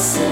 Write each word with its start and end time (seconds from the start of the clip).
você. 0.00 0.29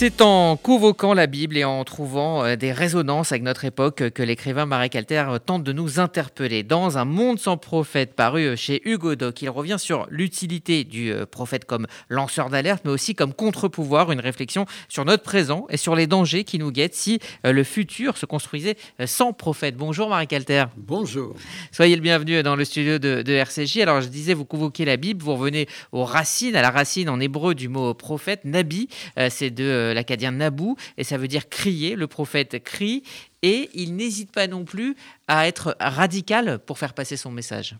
C'est 0.00 0.20
en 0.20 0.56
convoquant 0.56 1.12
la 1.12 1.26
Bible 1.26 1.56
et 1.56 1.64
en 1.64 1.82
trouvant 1.82 2.44
euh, 2.44 2.54
des 2.54 2.70
résonances 2.70 3.32
avec 3.32 3.42
notre 3.42 3.64
époque 3.64 4.10
que 4.10 4.22
l'écrivain 4.22 4.64
Marek 4.64 4.94
Alter 4.94 5.26
tente 5.44 5.64
de 5.64 5.72
nous 5.72 5.98
interpeller. 5.98 6.62
Dans 6.62 6.98
Un 6.98 7.04
monde 7.04 7.40
sans 7.40 7.56
prophète 7.56 8.14
paru 8.14 8.56
chez 8.56 8.80
Hugo 8.88 9.16
Doc, 9.16 9.42
il 9.42 9.50
revient 9.50 9.74
sur 9.76 10.06
l'utilité 10.08 10.84
du 10.84 11.10
euh, 11.10 11.26
prophète 11.26 11.64
comme 11.64 11.88
lanceur 12.08 12.48
d'alerte, 12.48 12.82
mais 12.84 12.92
aussi 12.92 13.16
comme 13.16 13.34
contre-pouvoir, 13.34 14.12
une 14.12 14.20
réflexion 14.20 14.66
sur 14.88 15.04
notre 15.04 15.24
présent 15.24 15.66
et 15.68 15.76
sur 15.76 15.96
les 15.96 16.06
dangers 16.06 16.44
qui 16.44 16.60
nous 16.60 16.70
guettent 16.70 16.94
si 16.94 17.18
euh, 17.44 17.50
le 17.50 17.64
futur 17.64 18.18
se 18.18 18.24
construisait 18.24 18.76
sans 19.04 19.32
prophète. 19.32 19.76
Bonjour 19.76 20.08
Marek 20.10 20.32
Alter. 20.32 20.66
Bonjour. 20.76 21.34
Soyez 21.72 21.96
le 21.96 22.02
bienvenu 22.02 22.40
dans 22.44 22.54
le 22.54 22.64
studio 22.64 23.00
de, 23.00 23.22
de 23.22 23.32
RCJ. 23.32 23.78
Alors 23.78 24.00
je 24.00 24.06
disais, 24.06 24.34
vous 24.34 24.44
convoquez 24.44 24.84
la 24.84 24.96
Bible, 24.96 25.24
vous 25.24 25.34
revenez 25.34 25.66
aux 25.90 26.04
racines, 26.04 26.54
à 26.54 26.62
la 26.62 26.70
racine 26.70 27.08
en 27.08 27.18
hébreu 27.18 27.56
du 27.56 27.68
mot 27.68 27.94
prophète, 27.94 28.42
Nabi. 28.44 28.88
C'est 29.28 29.50
de 29.50 29.87
euh, 29.87 29.87
l'acadien 29.92 30.32
Nabou, 30.32 30.76
et 30.96 31.04
ça 31.04 31.18
veut 31.18 31.28
dire 31.28 31.48
crier. 31.48 31.96
Le 31.96 32.06
prophète 32.06 32.62
crie, 32.62 33.02
et 33.42 33.70
il 33.74 33.96
n'hésite 33.96 34.32
pas 34.32 34.46
non 34.46 34.64
plus 34.64 34.96
à 35.26 35.46
être 35.48 35.76
radical 35.80 36.58
pour 36.58 36.78
faire 36.78 36.94
passer 36.94 37.16
son 37.16 37.30
message. 37.30 37.76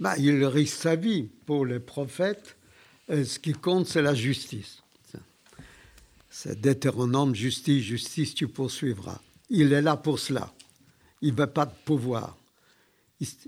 Bah, 0.00 0.14
il 0.18 0.44
risque 0.44 0.76
sa 0.76 0.96
vie. 0.96 1.28
Pour 1.46 1.64
les 1.64 1.80
prophètes, 1.80 2.56
euh, 3.10 3.24
ce 3.24 3.38
qui 3.38 3.52
compte, 3.52 3.86
c'est 3.86 4.02
la 4.02 4.14
justice. 4.14 4.82
C'est 6.28 6.86
homme, 6.98 7.34
justice, 7.34 7.82
justice, 7.82 8.34
tu 8.34 8.46
poursuivras. 8.46 9.20
Il 9.48 9.72
est 9.72 9.80
là 9.80 9.96
pour 9.96 10.18
cela. 10.18 10.52
Il 11.22 11.32
ne 11.32 11.38
veut 11.38 11.46
pas 11.46 11.64
de 11.64 11.72
pouvoir. 11.86 12.36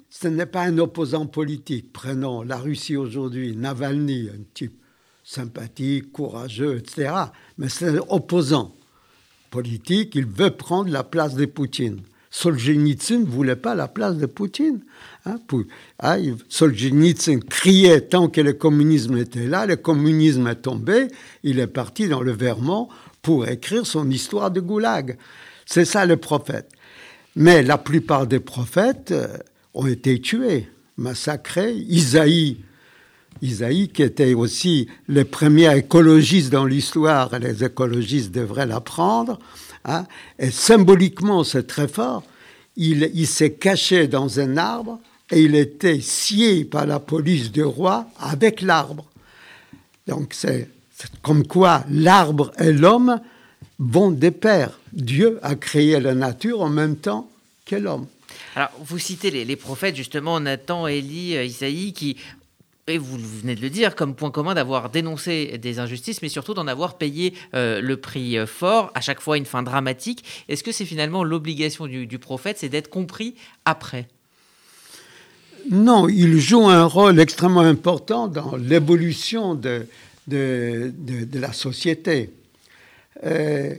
Ce 0.08 0.26
n'est 0.26 0.46
pas 0.46 0.62
un 0.62 0.78
opposant 0.78 1.26
politique. 1.26 1.92
Prenons 1.92 2.42
la 2.42 2.56
Russie 2.56 2.96
aujourd'hui, 2.96 3.54
Navalny, 3.54 4.30
un 4.30 4.42
type 4.54 4.80
sympathique, 5.28 6.10
courageux, 6.10 6.78
etc. 6.78 7.12
Mais 7.58 7.68
c'est 7.68 7.98
opposant 8.08 8.74
politique, 9.50 10.14
il 10.14 10.24
veut 10.24 10.50
prendre 10.50 10.90
la 10.90 11.04
place 11.04 11.34
de 11.34 11.44
Poutine. 11.44 12.00
Solzhenitsyn 12.30 13.20
ne 13.20 13.26
voulait 13.26 13.56
pas 13.56 13.74
la 13.74 13.88
place 13.88 14.16
de 14.16 14.26
Poutine. 14.26 14.80
Hein, 15.26 15.38
hein 16.00 16.18
Solzhenitsyn 16.48 17.40
criait 17.40 18.02
tant 18.02 18.28
que 18.28 18.40
le 18.40 18.54
communisme 18.54 19.16
était 19.16 19.46
là, 19.46 19.66
le 19.66 19.76
communisme 19.76 20.46
est 20.46 20.62
tombé, 20.62 21.08
il 21.42 21.58
est 21.58 21.66
parti 21.66 22.08
dans 22.08 22.22
le 22.22 22.32
Vermont 22.32 22.88
pour 23.22 23.48
écrire 23.48 23.86
son 23.86 24.10
histoire 24.10 24.50
de 24.50 24.60
goulag. 24.60 25.18
C'est 25.66 25.86
ça 25.86 26.06
le 26.06 26.16
prophète. 26.16 26.70
Mais 27.36 27.62
la 27.62 27.78
plupart 27.78 28.26
des 28.26 28.40
prophètes 28.40 29.12
euh, 29.12 29.36
ont 29.74 29.86
été 29.86 30.20
tués, 30.20 30.68
massacrés. 30.96 31.74
Isaïe 31.74 32.58
Isaïe, 33.42 33.88
qui 33.88 34.02
était 34.02 34.34
aussi 34.34 34.88
le 35.06 35.24
premier 35.24 35.76
écologiste 35.76 36.50
dans 36.50 36.64
l'histoire, 36.64 37.38
les 37.38 37.64
écologistes 37.64 38.32
devraient 38.32 38.66
l'apprendre, 38.66 39.38
hein, 39.84 40.04
et 40.38 40.50
symboliquement 40.50 41.44
c'est 41.44 41.66
très 41.66 41.88
fort, 41.88 42.22
il, 42.76 43.26
s'est 43.26 43.52
caché 43.52 44.06
dans 44.06 44.38
un 44.38 44.56
arbre 44.56 45.00
et 45.30 45.42
il 45.42 45.54
était 45.56 46.00
scié 46.00 46.64
par 46.64 46.86
la 46.86 47.00
police 47.00 47.50
du 47.50 47.64
roi 47.64 48.06
avec 48.20 48.62
l'arbre. 48.62 49.04
Donc 50.06 50.32
c'est 50.32 50.68
comme 51.22 51.46
quoi 51.46 51.84
l'arbre 51.90 52.52
et 52.58 52.72
l'homme 52.72 53.20
vont 53.78 54.10
des 54.10 54.30
pères. 54.30 54.78
Dieu 54.92 55.38
a 55.42 55.54
créé 55.54 55.98
la 56.00 56.14
nature 56.14 56.60
en 56.60 56.68
même 56.68 56.96
temps 56.96 57.28
que 57.66 57.76
l'homme. 57.76 58.06
Alors, 58.54 58.70
vous 58.80 58.98
citez 58.98 59.30
les, 59.30 59.44
les, 59.44 59.56
prophètes, 59.56 59.94
justement, 59.94 60.40
Nathan, 60.40 60.86
Élie, 60.86 61.36
euh, 61.36 61.44
Isaïe, 61.44 61.92
qui 61.92 62.16
et 62.88 62.98
vous 62.98 63.18
venez 63.18 63.54
de 63.54 63.60
le 63.60 63.70
dire, 63.70 63.94
comme 63.94 64.14
point 64.14 64.30
commun 64.30 64.54
d'avoir 64.54 64.90
dénoncé 64.90 65.58
des 65.58 65.78
injustices, 65.78 66.22
mais 66.22 66.28
surtout 66.28 66.54
d'en 66.54 66.66
avoir 66.66 66.98
payé 66.98 67.34
euh, 67.54 67.80
le 67.80 67.96
prix 67.96 68.38
euh, 68.38 68.46
fort, 68.46 68.90
à 68.94 69.00
chaque 69.00 69.20
fois 69.20 69.36
une 69.36 69.44
fin 69.44 69.62
dramatique. 69.62 70.24
Est-ce 70.48 70.62
que 70.62 70.72
c'est 70.72 70.84
finalement 70.84 71.24
l'obligation 71.24 71.86
du, 71.86 72.18
prophète, 72.18 72.58
c'est 72.58 72.68
d'être 72.68 72.88
compris 72.88 73.34
après? 73.64 74.08
Non, 75.70 76.08
il 76.08 76.38
joue 76.38 76.66
un 76.66 76.84
rôle 76.84 77.20
extrêmement 77.20 77.60
important 77.60 78.28
dans 78.28 78.56
l'évolution 78.56 79.54
de, 79.54 79.86
la 80.28 81.52
société. 81.52 82.30
Euh, 83.24 83.74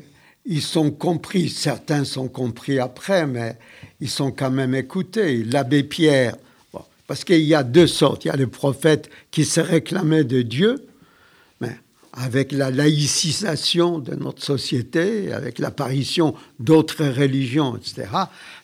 ils 0.45 0.61
sont 0.61 0.91
compris, 0.91 1.49
certains 1.49 2.03
sont 2.03 2.27
compris 2.27 2.79
après, 2.79 3.25
mais 3.27 3.57
ils 3.99 4.09
sont 4.09 4.31
quand 4.31 4.51
même 4.51 4.75
écoutés. 4.75 5.43
L'abbé 5.43 5.83
Pierre, 5.83 6.35
parce 7.09 7.23
qu'il 7.23 7.41
y 7.41 7.55
a 7.55 7.63
deux 7.63 7.87
sortes. 7.87 8.25
Il 8.25 8.27
y 8.27 8.31
a 8.31 8.35
les 8.35 8.45
prophètes 8.45 9.09
qui 9.31 9.43
se 9.43 9.59
réclamaient 9.59 10.23
de 10.23 10.43
Dieu, 10.43 10.75
mais 11.59 11.75
avec 12.13 12.51
la 12.51 12.69
laïcisation 12.69 13.97
de 13.97 14.13
notre 14.13 14.43
société, 14.43 15.33
avec 15.33 15.57
l'apparition 15.57 16.35
d'autres 16.59 17.07
religions, 17.07 17.75
etc. 17.75 18.09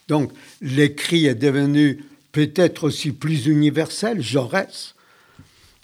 Donc 0.08 0.32
l'écrit 0.62 1.26
est 1.26 1.34
devenu 1.34 2.06
peut-être 2.34 2.84
aussi 2.84 3.14
plus 3.14 3.48
universel. 3.48 4.22
Jaurès, 4.22 4.94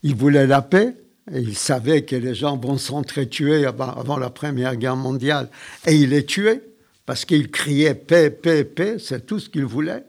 il 0.03 0.13
voulait 0.13 0.45
la 0.45 0.61
paix, 0.61 0.93
et 1.33 1.39
il 1.39 1.57
savait 1.57 2.03
que 2.03 2.15
les 2.15 2.35
gens 2.35 2.57
vont 2.57 2.77
s'entretuer 2.77 3.65
avant, 3.65 4.17
la 4.17 4.29
Première 4.29 4.75
Guerre 4.75 4.97
mondiale. 4.97 5.49
Et 5.87 5.95
il 5.95 6.11
les 6.11 6.27
tuait, 6.27 6.61
parce 7.07 7.25
qu'il 7.25 7.49
criait 7.49 7.95
paix, 7.95 8.29
paix, 8.29 8.65
paix, 8.65 8.97
c'est 8.99 9.25
tout 9.25 9.39
ce 9.39 9.49
qu'il 9.49 9.65
voulait. 9.65 10.03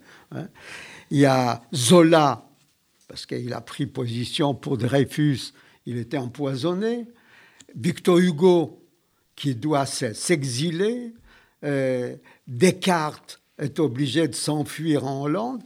Il 1.12 1.19
y 1.19 1.27
a 1.27 1.61
Zola, 1.75 2.43
parce 3.06 3.27
qu'il 3.27 3.53
a 3.53 3.61
pris 3.61 3.84
position 3.84 4.55
pour 4.55 4.78
Dreyfus, 4.78 5.53
il 5.84 5.99
était 5.99 6.17
empoisonné. 6.17 7.06
Victor 7.77 8.17
Hugo, 8.17 8.83
qui 9.37 9.55
doit 9.55 9.84
s'exiler. 9.84 11.12
Euh, 11.65 12.17
Descartes 12.47 13.43
est 13.59 13.78
obligé 13.78 14.27
de 14.27 14.34
s'enfuir 14.34 15.05
en 15.05 15.25
Hollande. 15.25 15.62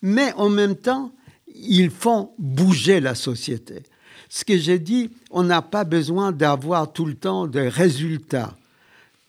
Mais 0.00 0.32
en 0.32 0.48
même 0.48 0.76
temps, 0.76 1.12
ils 1.54 1.90
font 1.90 2.30
bouger 2.38 3.00
la 3.00 3.14
société. 3.14 3.82
Ce 4.30 4.46
que 4.46 4.56
j'ai 4.56 4.78
dit, 4.78 5.10
on 5.30 5.42
n'a 5.42 5.60
pas 5.60 5.84
besoin 5.84 6.32
d'avoir 6.32 6.90
tout 6.90 7.04
le 7.04 7.16
temps 7.16 7.46
des 7.46 7.68
résultats. 7.68 8.56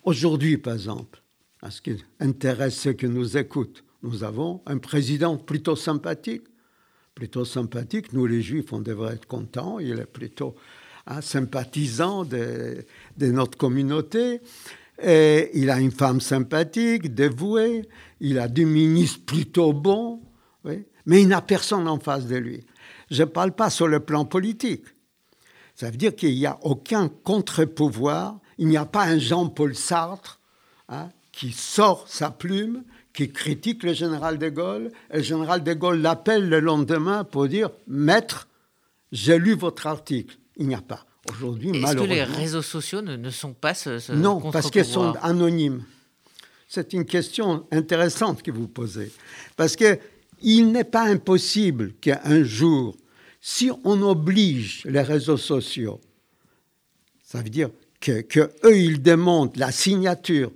Aujourd'hui, 0.06 0.58
par 0.58 0.76
exemple, 0.76 1.22
ce 1.70 1.82
qui 1.82 1.98
intéresse 2.22 2.80
ceux 2.80 2.94
qui 2.94 3.08
nous 3.08 3.36
écoutent, 3.36 3.85
nous 4.06 4.24
avons 4.24 4.62
un 4.68 4.78
président 4.78 5.36
plutôt 5.36 5.76
sympathique. 5.76 6.44
Plutôt 7.16 7.44
sympathique. 7.44 8.14
Nous, 8.14 8.28
les 8.28 8.42
Juifs, 8.42 8.72
on 8.72 8.80
devrait 8.80 9.16
être 9.16 9.26
contents. 9.26 9.80
Il 9.80 10.00
est 10.00 10.06
plutôt 10.06 10.56
un 11.08 11.22
sympathisant 11.22 12.24
de, 12.24 12.86
notre 13.20 13.58
communauté. 13.58 14.42
Et 15.02 15.50
il 15.56 15.70
a 15.72 15.80
une 15.80 15.92
femme 15.92 16.22
sympathique, 16.22 17.16
dévouée. 17.16 17.88
Il 18.20 18.38
a 18.38 18.48
des 18.48 18.66
ministres 18.66 19.26
plutôt 19.26 19.74
bons. 19.74 20.22
Mais 20.64 21.22
il 21.22 21.28
n'a 21.28 21.42
personne 21.42 21.88
en 21.88 22.00
face 22.00 22.28
de 22.28 22.36
lui. 22.36 22.64
Je 23.10 23.24
ne 23.24 23.28
parle 23.28 23.54
pas 23.54 23.70
sur 23.70 23.88
le 23.88 24.00
plan 24.00 24.26
politique. 24.26 24.86
Ça 25.74 25.90
veut 25.90 25.98
dire 25.98 26.16
qu'il 26.16 26.36
n'y 26.36 26.46
a 26.46 26.60
aucun 26.62 27.10
contre-pouvoir. 27.10 28.40
Il 28.58 28.68
n'y 28.68 28.78
a 28.78 28.86
pas 28.86 29.06
un 29.06 29.18
Jean-Paul 29.18 29.76
Sartre 29.76 30.40
hein, 30.90 31.10
qui 31.32 31.52
sort 31.52 32.08
sa 32.08 32.30
plume 32.30 32.84
qui 33.16 33.32
critique 33.32 33.84
le 33.84 33.94
général 33.94 34.38
de 34.38 34.50
Gaulle. 34.50 34.92
Et 35.12 35.18
le 35.18 35.24
général 35.24 35.64
de 35.64 35.74
Gaulle 35.74 36.02
l'appelle 36.02 36.48
le 36.48 36.60
lendemain 36.60 37.24
pour 37.24 37.48
dire 37.48 37.70
Maître, 37.88 38.48
j'ai 39.12 39.40
lu 39.40 39.54
votre 39.54 39.88
article. 39.88 40.38
Il 40.58 40.68
n'y 40.68 40.76
a 40.76 40.82
pas. 40.82 41.06
Aujourd'hui, 41.32 41.70
Est-ce 41.70 41.96
que 41.96 42.04
les 42.04 42.24
réseaux 42.24 42.62
sociaux 42.62 43.02
ne, 43.02 43.30
sont 43.32 43.54
pas 43.54 43.74
ce, 43.74 44.12
Non, 44.12 44.52
parce 44.52 44.70
qu'ils 44.70 44.86
sont 44.86 45.16
anonymes. 45.24 45.84
C'est 46.68 46.94
une 46.94 47.06
question 47.06 47.66
intéressante 47.72 48.44
que 48.44 48.52
vous 48.52 48.68
posez. 48.68 49.12
Parce 49.56 49.76
qu'il 49.76 50.72
n'est 50.72 50.84
pas 50.84 51.08
impossible 51.08 51.94
qu'un 51.94 52.44
jour, 52.44 52.96
si 53.42 53.72
on 53.84 54.02
oblige 54.04 54.84
les 54.86 55.02
réseaux 55.02 55.38
sociaux, 55.38 56.00
ça 57.24 57.42
veut 57.42 57.50
dire 57.50 57.70
que, 58.00 58.22
que 58.22 58.52
eux, 58.64 58.78
ils 58.78 59.02
démontrent 59.02 59.60
la 59.60 59.72
signature 59.72 60.52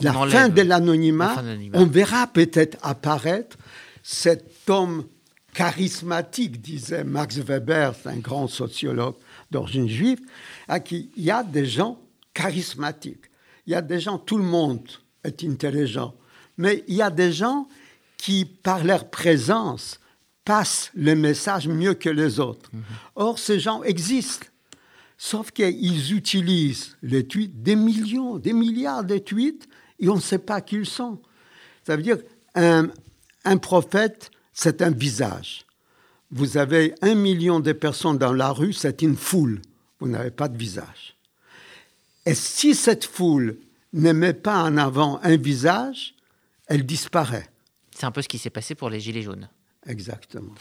la 0.00 0.12
fin 0.12 0.48
de 0.48 0.62
l'anonymat, 0.62 1.42
on 1.74 1.86
verra 1.86 2.26
peut-être 2.26 2.78
apparaître 2.82 3.56
cet 4.02 4.68
homme 4.68 5.04
charismatique, 5.52 6.60
disait 6.60 7.04
Max 7.04 7.38
Weber, 7.38 7.94
un 8.04 8.18
grand 8.18 8.46
sociologue 8.46 9.16
d'origine 9.50 9.88
juive, 9.88 10.20
à 10.68 10.80
qui 10.80 11.10
il 11.16 11.24
y 11.24 11.30
a 11.30 11.42
des 11.42 11.66
gens 11.66 12.00
charismatiques. 12.34 13.26
Il 13.66 13.72
y 13.72 13.76
a 13.76 13.82
des 13.82 14.00
gens, 14.00 14.18
tout 14.18 14.38
le 14.38 14.44
monde 14.44 14.88
est 15.24 15.44
intelligent, 15.44 16.14
mais 16.56 16.84
il 16.88 16.94
y 16.94 17.02
a 17.02 17.10
des 17.10 17.32
gens 17.32 17.68
qui, 18.16 18.44
par 18.44 18.84
leur 18.84 19.10
présence, 19.10 19.98
passent 20.44 20.90
le 20.94 21.14
message 21.14 21.68
mieux 21.68 21.94
que 21.94 22.10
les 22.10 22.40
autres. 22.40 22.70
Mhm. 22.72 22.82
Or, 23.16 23.38
ces 23.38 23.60
gens 23.60 23.82
existent. 23.82 24.46
Sauf 25.16 25.50
qu'ils 25.50 26.14
utilisent 26.14 26.96
les 27.02 27.26
tweets, 27.26 27.62
des 27.62 27.76
millions, 27.76 28.38
des 28.38 28.54
milliards 28.54 29.04
de 29.04 29.18
tweets, 29.18 29.68
et 30.00 30.08
on 30.08 30.16
ne 30.16 30.20
sait 30.20 30.38
pas 30.38 30.60
qui 30.60 30.76
ils 30.76 30.86
sont. 30.86 31.20
Ça 31.86 31.96
veut 31.96 32.02
dire 32.02 32.18
qu'un 32.54 32.90
un 33.44 33.56
prophète, 33.56 34.30
c'est 34.52 34.82
un 34.82 34.90
visage. 34.90 35.64
vous 36.30 36.56
avez 36.56 36.94
un 37.02 37.14
million 37.14 37.60
de 37.60 37.72
personnes 37.72 38.18
dans 38.18 38.32
la 38.32 38.50
rue, 38.50 38.72
c'est 38.72 39.02
une 39.02 39.16
foule. 39.16 39.62
Vous 39.98 40.08
n'avez 40.08 40.30
pas 40.30 40.48
de 40.48 40.56
visage. 40.56 41.16
Et 42.26 42.34
si 42.34 42.74
cette 42.74 43.04
foule 43.04 43.58
ne 43.92 44.12
met 44.12 44.34
pas 44.34 44.62
en 44.62 44.76
avant 44.76 45.20
un 45.22 45.36
visage, 45.36 46.14
elle 46.66 46.86
disparaît. 46.86 47.48
C'est 47.90 48.06
un 48.06 48.12
peu 48.12 48.22
ce 48.22 48.28
qui 48.28 48.38
s'est 48.38 48.50
passé 48.50 48.74
pour 48.74 48.90
les 48.90 49.00
Gilets 49.00 49.22
jaunes. 49.22 49.48
Exactement. 49.86 50.52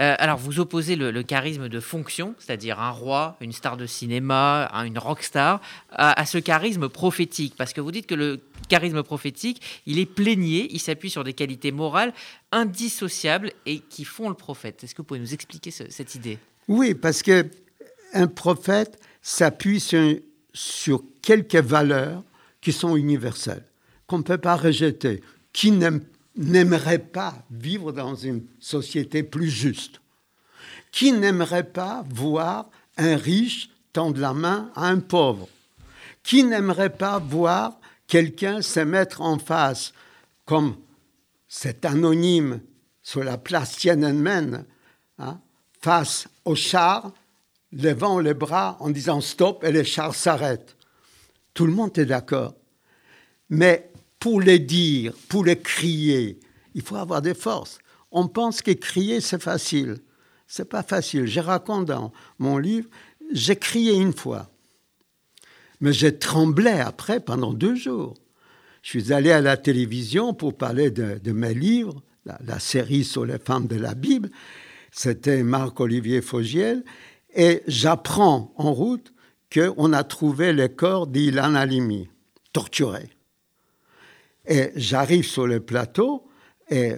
Euh, 0.00 0.14
alors, 0.18 0.38
vous 0.38 0.60
opposez 0.60 0.94
le, 0.94 1.22
charisme 1.22 1.68
de 1.68 1.80
fonction, 1.80 2.34
c'est-à-dire 2.38 2.78
un 2.78 2.90
roi, 2.90 3.36
une 3.40 3.52
star 3.52 3.76
de 3.76 3.86
cinéma, 3.86 4.70
une 4.86 4.98
rockstar, 4.98 5.60
à, 5.90 6.18
à 6.18 6.26
ce 6.26 6.38
charisme 6.38 6.88
prophétique, 6.88 7.54
parce 7.56 7.72
que 7.72 7.80
vous 7.80 7.90
dites 7.90 8.06
que 8.06 8.14
le 8.14 8.40
charisme 8.68 9.02
prophétique, 9.02 9.60
il 9.86 9.98
est 9.98 10.06
plénier, 10.06 10.68
il 10.70 10.78
s'appuie 10.78 11.10
sur 11.10 11.24
des 11.24 11.32
qualités 11.32 11.72
morales 11.72 12.12
indissociables 12.52 13.52
et 13.66 13.80
qui 13.80 14.04
font 14.04 14.28
le 14.28 14.36
prophète. 14.36 14.84
Est-ce 14.84 14.94
que 14.94 15.02
vous 15.02 15.06
pouvez 15.06 15.20
nous 15.20 15.34
expliquer 15.34 15.72
cette 15.72 16.14
idée? 16.14 16.38
Oui, 16.68 16.94
parce 16.94 17.22
que 17.22 17.46
un 18.12 18.26
prophète 18.26 19.00
s'appuie 19.22 19.80
sur, 19.80 20.16
sur 20.52 21.02
quelques 21.20 21.56
valeurs 21.56 22.22
qui 22.60 22.72
sont 22.72 22.96
universelles, 22.96 23.64
qu'on 24.06 24.18
ne 24.18 24.22
peut 24.22 24.38
pas 24.38 24.56
rejeter. 24.56 25.22
Qui 25.52 25.72
n'aime 25.72 26.00
n'aimerait 26.38 27.00
pas 27.00 27.34
vivre 27.50 27.92
dans 27.92 28.14
une 28.14 28.46
société 28.60 29.22
plus 29.22 29.50
juste. 29.50 30.00
Qui 30.92 31.12
n'aimerait 31.12 31.64
pas 31.64 32.04
voir 32.08 32.70
un 32.96 33.16
riche 33.16 33.70
tendre 33.92 34.20
la 34.20 34.32
main 34.32 34.70
à 34.74 34.86
un 34.86 35.00
pauvre? 35.00 35.48
Qui 36.22 36.44
n'aimerait 36.44 36.96
pas 36.96 37.18
voir 37.18 37.78
quelqu'un 38.06 38.62
se 38.62 38.80
mettre 38.80 39.20
en 39.20 39.38
face, 39.38 39.92
comme 40.46 40.76
cet 41.48 41.84
anonyme 41.84 42.60
sur 43.02 43.24
la 43.24 43.36
place 43.36 43.76
Tiananmen, 43.76 44.64
hein, 45.18 45.40
face 45.80 46.28
au 46.44 46.54
char, 46.54 47.12
levant 47.72 48.18
les 48.20 48.34
bras 48.34 48.76
en 48.80 48.90
disant 48.90 49.20
stop 49.20 49.64
et 49.64 49.72
les 49.72 49.84
chars 49.84 50.14
s'arrêtent? 50.14 50.76
Tout 51.52 51.66
le 51.66 51.72
monde 51.72 51.98
est 51.98 52.06
d'accord. 52.06 52.54
Mais 53.50 53.87
pour 54.18 54.40
les 54.40 54.58
dire, 54.58 55.12
pour 55.28 55.44
les 55.44 55.58
crier, 55.58 56.40
il 56.74 56.82
faut 56.82 56.96
avoir 56.96 57.22
des 57.22 57.34
forces. 57.34 57.78
On 58.10 58.28
pense 58.28 58.62
que 58.62 58.72
crier, 58.72 59.20
c'est 59.20 59.42
facile. 59.42 59.98
C'est 60.46 60.68
pas 60.68 60.82
facile. 60.82 61.26
Je 61.26 61.40
raconte 61.40 61.86
dans 61.86 62.12
mon 62.38 62.58
livre, 62.58 62.88
j'ai 63.32 63.56
crié 63.56 63.94
une 63.94 64.14
fois. 64.14 64.50
Mais 65.80 65.92
j'ai 65.92 66.18
tremblé 66.18 66.70
après 66.70 67.20
pendant 67.20 67.52
deux 67.52 67.74
jours. 67.74 68.14
Je 68.82 68.90
suis 68.90 69.12
allé 69.12 69.30
à 69.30 69.40
la 69.40 69.56
télévision 69.56 70.34
pour 70.34 70.56
parler 70.56 70.90
de, 70.90 71.32
mes 71.32 71.54
livres, 71.54 72.02
la, 72.24 72.58
série 72.58 73.04
sur 73.04 73.24
les 73.24 73.38
femmes 73.38 73.66
de 73.66 73.76
la 73.76 73.94
Bible. 73.94 74.30
C'était 74.90 75.42
Marc-Olivier 75.42 76.22
Fogiel. 76.22 76.84
Et 77.34 77.62
j'apprends 77.66 78.52
en 78.56 78.72
route 78.72 79.12
qu'on 79.52 79.92
a 79.92 80.04
trouvé 80.04 80.52
le 80.52 80.68
corps 80.68 81.06
d'Ilan 81.06 81.54
Halimi, 81.54 82.08
torturé. 82.52 83.10
Et 84.48 84.70
j'arrive 84.76 85.26
sur 85.26 85.46
le 85.46 85.60
plateau 85.60 86.26
et 86.70 86.94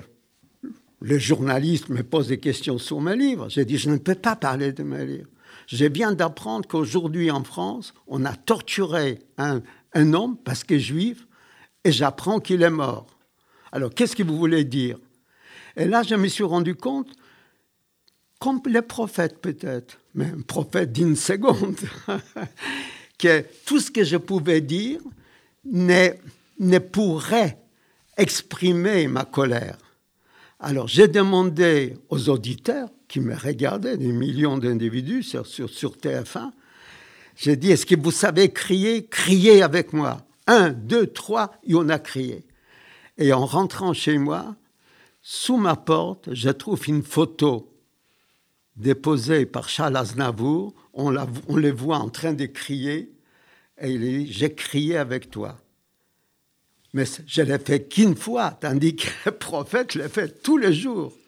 le 1.00 1.18
journaliste 1.18 1.88
me 1.88 2.02
pose 2.02 2.28
des 2.28 2.38
questions 2.38 2.78
sur 2.78 3.00
mes 3.00 3.16
livres. 3.16 3.48
J'ai 3.48 3.64
dit, 3.64 3.76
je 3.76 3.90
ne 3.90 3.96
peux 3.96 4.14
pas 4.14 4.36
parler 4.36 4.72
de 4.72 4.84
mes 4.84 5.04
livres. 5.04 5.28
Je 5.66 5.84
viens 5.84 6.12
d'apprendre 6.12 6.68
qu'aujourd'hui 6.68 7.30
en 7.30 7.42
France, 7.42 7.92
on 8.06 8.24
a 8.24 8.34
torturé 8.34 9.18
un, 9.36 9.62
un 9.94 10.14
homme 10.14 10.36
parce 10.36 10.62
qu'il 10.62 10.76
est 10.76 10.80
juif 10.80 11.26
et 11.84 11.90
j'apprends 11.90 12.38
qu'il 12.38 12.62
est 12.62 12.70
mort. 12.70 13.06
Alors, 13.72 13.92
qu'est-ce 13.92 14.14
que 14.14 14.22
vous 14.22 14.36
voulez 14.36 14.64
dire? 14.64 14.98
Et 15.76 15.86
là, 15.86 16.02
je 16.02 16.14
me 16.14 16.28
suis 16.28 16.44
rendu 16.44 16.74
compte, 16.74 17.12
comme 18.38 18.60
les 18.66 18.82
prophètes 18.82 19.40
peut-être, 19.40 19.98
mais 20.14 20.26
un 20.26 20.42
prophète 20.42 20.92
d'une 20.92 21.16
seconde, 21.16 21.76
que 23.18 23.44
tout 23.64 23.80
ce 23.80 23.90
que 23.90 24.04
je 24.04 24.16
pouvais 24.16 24.60
dire 24.60 25.00
n'est 25.64 26.18
ne 26.60 26.78
pourrait 26.78 27.58
exprimer 28.16 29.08
ma 29.08 29.24
colère. 29.24 29.78
Alors 30.60 30.86
j'ai 30.86 31.08
demandé 31.08 31.96
aux 32.10 32.28
auditeurs 32.28 32.90
qui 33.08 33.18
me 33.18 33.34
regardaient, 33.34 33.96
des 33.96 34.12
millions 34.12 34.58
d'individus 34.58 35.24
sur, 35.24 35.46
sur, 35.46 35.68
TF1, 35.68 36.50
j'ai 37.34 37.56
dit, 37.56 37.72
est-ce 37.72 37.86
que 37.86 37.96
vous 37.98 38.10
savez 38.10 38.52
crier? 38.52 39.06
Criez 39.06 39.62
avec 39.62 39.92
moi. 39.92 40.18
Un, 40.46 40.70
deux, 40.70 41.06
trois, 41.06 41.52
et 41.64 41.74
on 41.74 41.88
a 41.88 41.98
crié. 41.98 42.44
Et 43.16 43.32
en 43.32 43.46
rentrant 43.46 43.94
chez 43.94 44.18
moi, 44.18 44.54
sous 45.22 45.56
ma 45.56 45.74
porte, 45.74 46.28
je 46.32 46.50
trouve 46.50 46.86
une 46.88 47.02
photo 47.02 47.72
déposée 48.76 49.46
par 49.46 49.68
Charles 49.68 49.96
Aznavour. 49.96 50.74
On, 50.92 51.16
on 51.48 51.56
les 51.56 51.72
voit 51.72 51.98
en 51.98 52.10
train 52.10 52.34
de 52.34 52.46
crier. 52.46 53.12
Et 53.80 53.92
il 53.92 54.00
dit, 54.00 54.32
j'ai 54.32 54.54
crié 54.54 54.98
avec 54.98 55.30
toi 55.30 55.58
mais 56.92 57.04
je 57.26 57.42
l'ai 57.42 57.58
fait 57.58 57.88
qu'une 57.88 58.16
fois, 58.16 58.58
tandis 58.60 58.96
que 58.96 59.08
le 59.26 59.32
prophète 59.32 59.94
l'a 59.94 60.08
fait 60.08 60.42
tous 60.42 60.56
les 60.56 60.72
jours. 60.72 61.19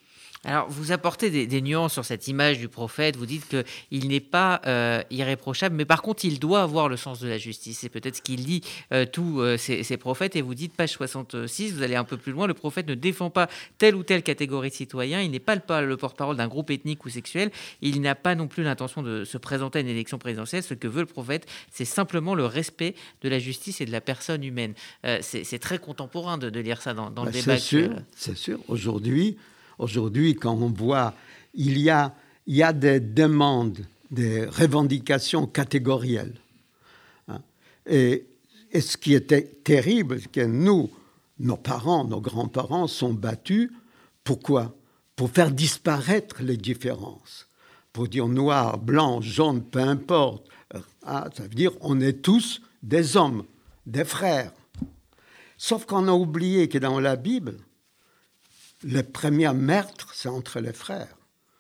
Alors, 0.45 0.69
vous 0.69 0.91
apportez 0.91 1.47
des, 1.47 1.63
nuances 1.63 1.93
sur 1.93 2.05
cette 2.05 2.27
image 2.27 2.59
du 2.59 2.69
prophète. 2.69 3.17
Vous 3.17 3.27
dites 3.27 3.47
qu'il 3.49 4.09
n'est 4.09 4.19
pas 4.19 4.61
euh, 4.67 5.01
irréprochable, 5.11 5.77
mais 5.77 5.85
par 5.85 6.03
contre, 6.03 6.25
il 6.25 6.41
doit 6.41 6.63
avoir 6.63 6.89
le 6.89 6.97
sens 6.97 7.21
de 7.21 7.29
la 7.29 7.39
justice. 7.39 7.79
C'est 7.81 7.89
peut-être 7.89 8.17
ce 8.17 8.23
qu'il 8.23 8.45
dit 8.45 8.61
euh, 8.93 9.07
tous 9.07 9.41
euh, 9.41 9.57
ces, 9.57 9.97
prophètes. 9.97 10.35
Et 10.35 10.43
vous 10.43 10.57
dites, 10.57 10.75
page 10.75 10.91
66, 10.91 11.75
vous 11.75 11.83
allez 11.85 11.95
un 11.95 12.03
peu 12.03 12.17
plus 12.17 12.33
loin, 12.33 12.49
le 12.49 12.55
prophète 12.55 12.89
ne 12.89 12.97
défend 12.97 13.31
pas 13.31 13.49
telle 13.79 13.95
ou 13.95 14.03
telle 14.03 14.25
catégorie 14.25 14.71
de 14.71 14.75
citoyens. 14.75 15.21
Il 15.21 15.31
n'est 15.31 15.39
pas 15.39 15.55
le, 15.55 15.87
le 15.87 15.97
porte-parole 15.97 16.37
d'un 16.37 16.49
groupe 16.49 16.73
ethnique 16.73 17.05
ou 17.05 17.09
sexuel. 17.09 17.53
Il 17.81 18.01
n'a 18.01 18.17
pas 18.17 18.35
non 18.35 18.49
plus 18.49 18.65
l'intention 18.65 19.03
de 19.03 19.25
se 19.25 19.39
présenter 19.39 19.79
à 19.79 19.83
une 19.83 19.89
élection 19.89 20.19
présidentielle. 20.19 20.65
Ce 20.65 20.75
que 20.75 20.89
veut 20.89 21.03
le 21.03 21.07
prophète, 21.07 21.47
c'est 21.71 21.85
simplement 21.85 22.35
le 22.35 22.47
respect 22.47 22.97
de 23.21 23.29
la 23.29 23.39
justice 23.39 23.81
et 23.81 23.87
de 23.87 23.93
la 23.93 24.01
personne 24.01 24.43
humaine. 24.43 24.75
c'est 25.21 25.59
très 25.61 25.79
contemporain 25.79 26.37
de, 26.37 26.49
lire 26.59 26.83
ça 26.83 26.95
dans, 26.95 27.09
le 27.09 27.15
bah, 27.15 27.31
débat. 27.31 27.55
C'est 27.55 27.59
sûr, 27.59 27.91
c'est 28.17 28.37
sûr. 28.37 28.59
Aujourd'hui, 28.67 29.37
Aujourd'hui, 29.79 30.35
quand 30.35 30.55
on 30.55 30.71
voit, 30.71 31.15
il 31.55 31.79
y 31.79 31.91
a, 31.91 32.15
il 32.47 32.57
y 32.57 32.63
a 32.63 32.73
des 32.73 33.01
demandes, 33.01 33.85
des 34.11 34.47
revendications 34.47 35.47
catégorielles. 35.47 36.35
Hein. 37.29 37.41
Et, 37.87 38.27
ce 38.75 38.97
qui 38.97 39.13
était 39.15 39.45
terrible, 39.65 40.21
c'est 40.21 40.31
que 40.31 40.47
nous, 40.47 40.89
nos 41.39 41.57
parents, 41.57 42.05
nos 42.05 42.21
grands-parents 42.21 42.87
sont 42.87 43.13
battus. 43.13 43.71
Pourquoi? 44.25 44.75
Pour 45.15 45.31
faire 45.31 45.51
disparaître 45.51 46.43
les 46.43 46.57
différences. 46.57 47.47
Pour 47.93 48.09
dire 48.09 48.29
noir, 48.29 48.79
blanc, 48.79 49.21
jaune, 49.21 49.63
peu 49.63 49.81
importe. 49.81 50.49
Ah, 51.05 51.29
ça 51.37 51.43
veut 51.43 51.49
dire 51.51 51.73
on 51.83 52.01
est 52.01 52.23
tous 52.23 52.63
des 52.83 53.17
hommes, 53.17 53.45
des 53.85 54.05
frères. 54.05 54.53
Sauf 55.59 55.85
qu'on 55.85 56.09
a 56.09 56.13
oublié 56.13 56.69
que 56.69 56.79
dans 56.79 56.99
la 56.99 57.17
Bible, 57.17 57.59
le 58.85 59.03
premier 59.03 59.53
meurtre, 59.53 60.13
c'est 60.15 60.29
entre 60.29 60.61
les 60.61 60.73
frères. 60.73 61.17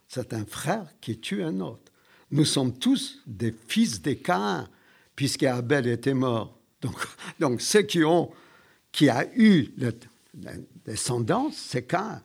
C'est 0.09 0.33
un 0.35 0.45
frère 0.45 0.87
qui 1.01 1.19
tue 1.19 1.43
un 1.43 1.61
autre. 1.61 1.93
Nous 2.31 2.45
sommes 2.45 2.73
tous 2.73 3.21
des 3.27 3.55
fils 3.69 4.03
des 4.03 4.17
Caïn, 4.17 4.69
puisque 5.17 5.43
Abel 5.45 5.87
était 5.87 6.15
mort. 6.15 6.59
Donc, 6.81 6.97
donc 7.41 7.61
ceux 7.61 7.83
qui 7.83 8.05
ont, 8.05 8.31
qui 8.91 9.09
a 9.09 9.27
eu 9.37 9.73
la, 9.79 9.91
descendance, 10.85 11.57
c'est 11.57 11.83
Caïn. 11.83 12.23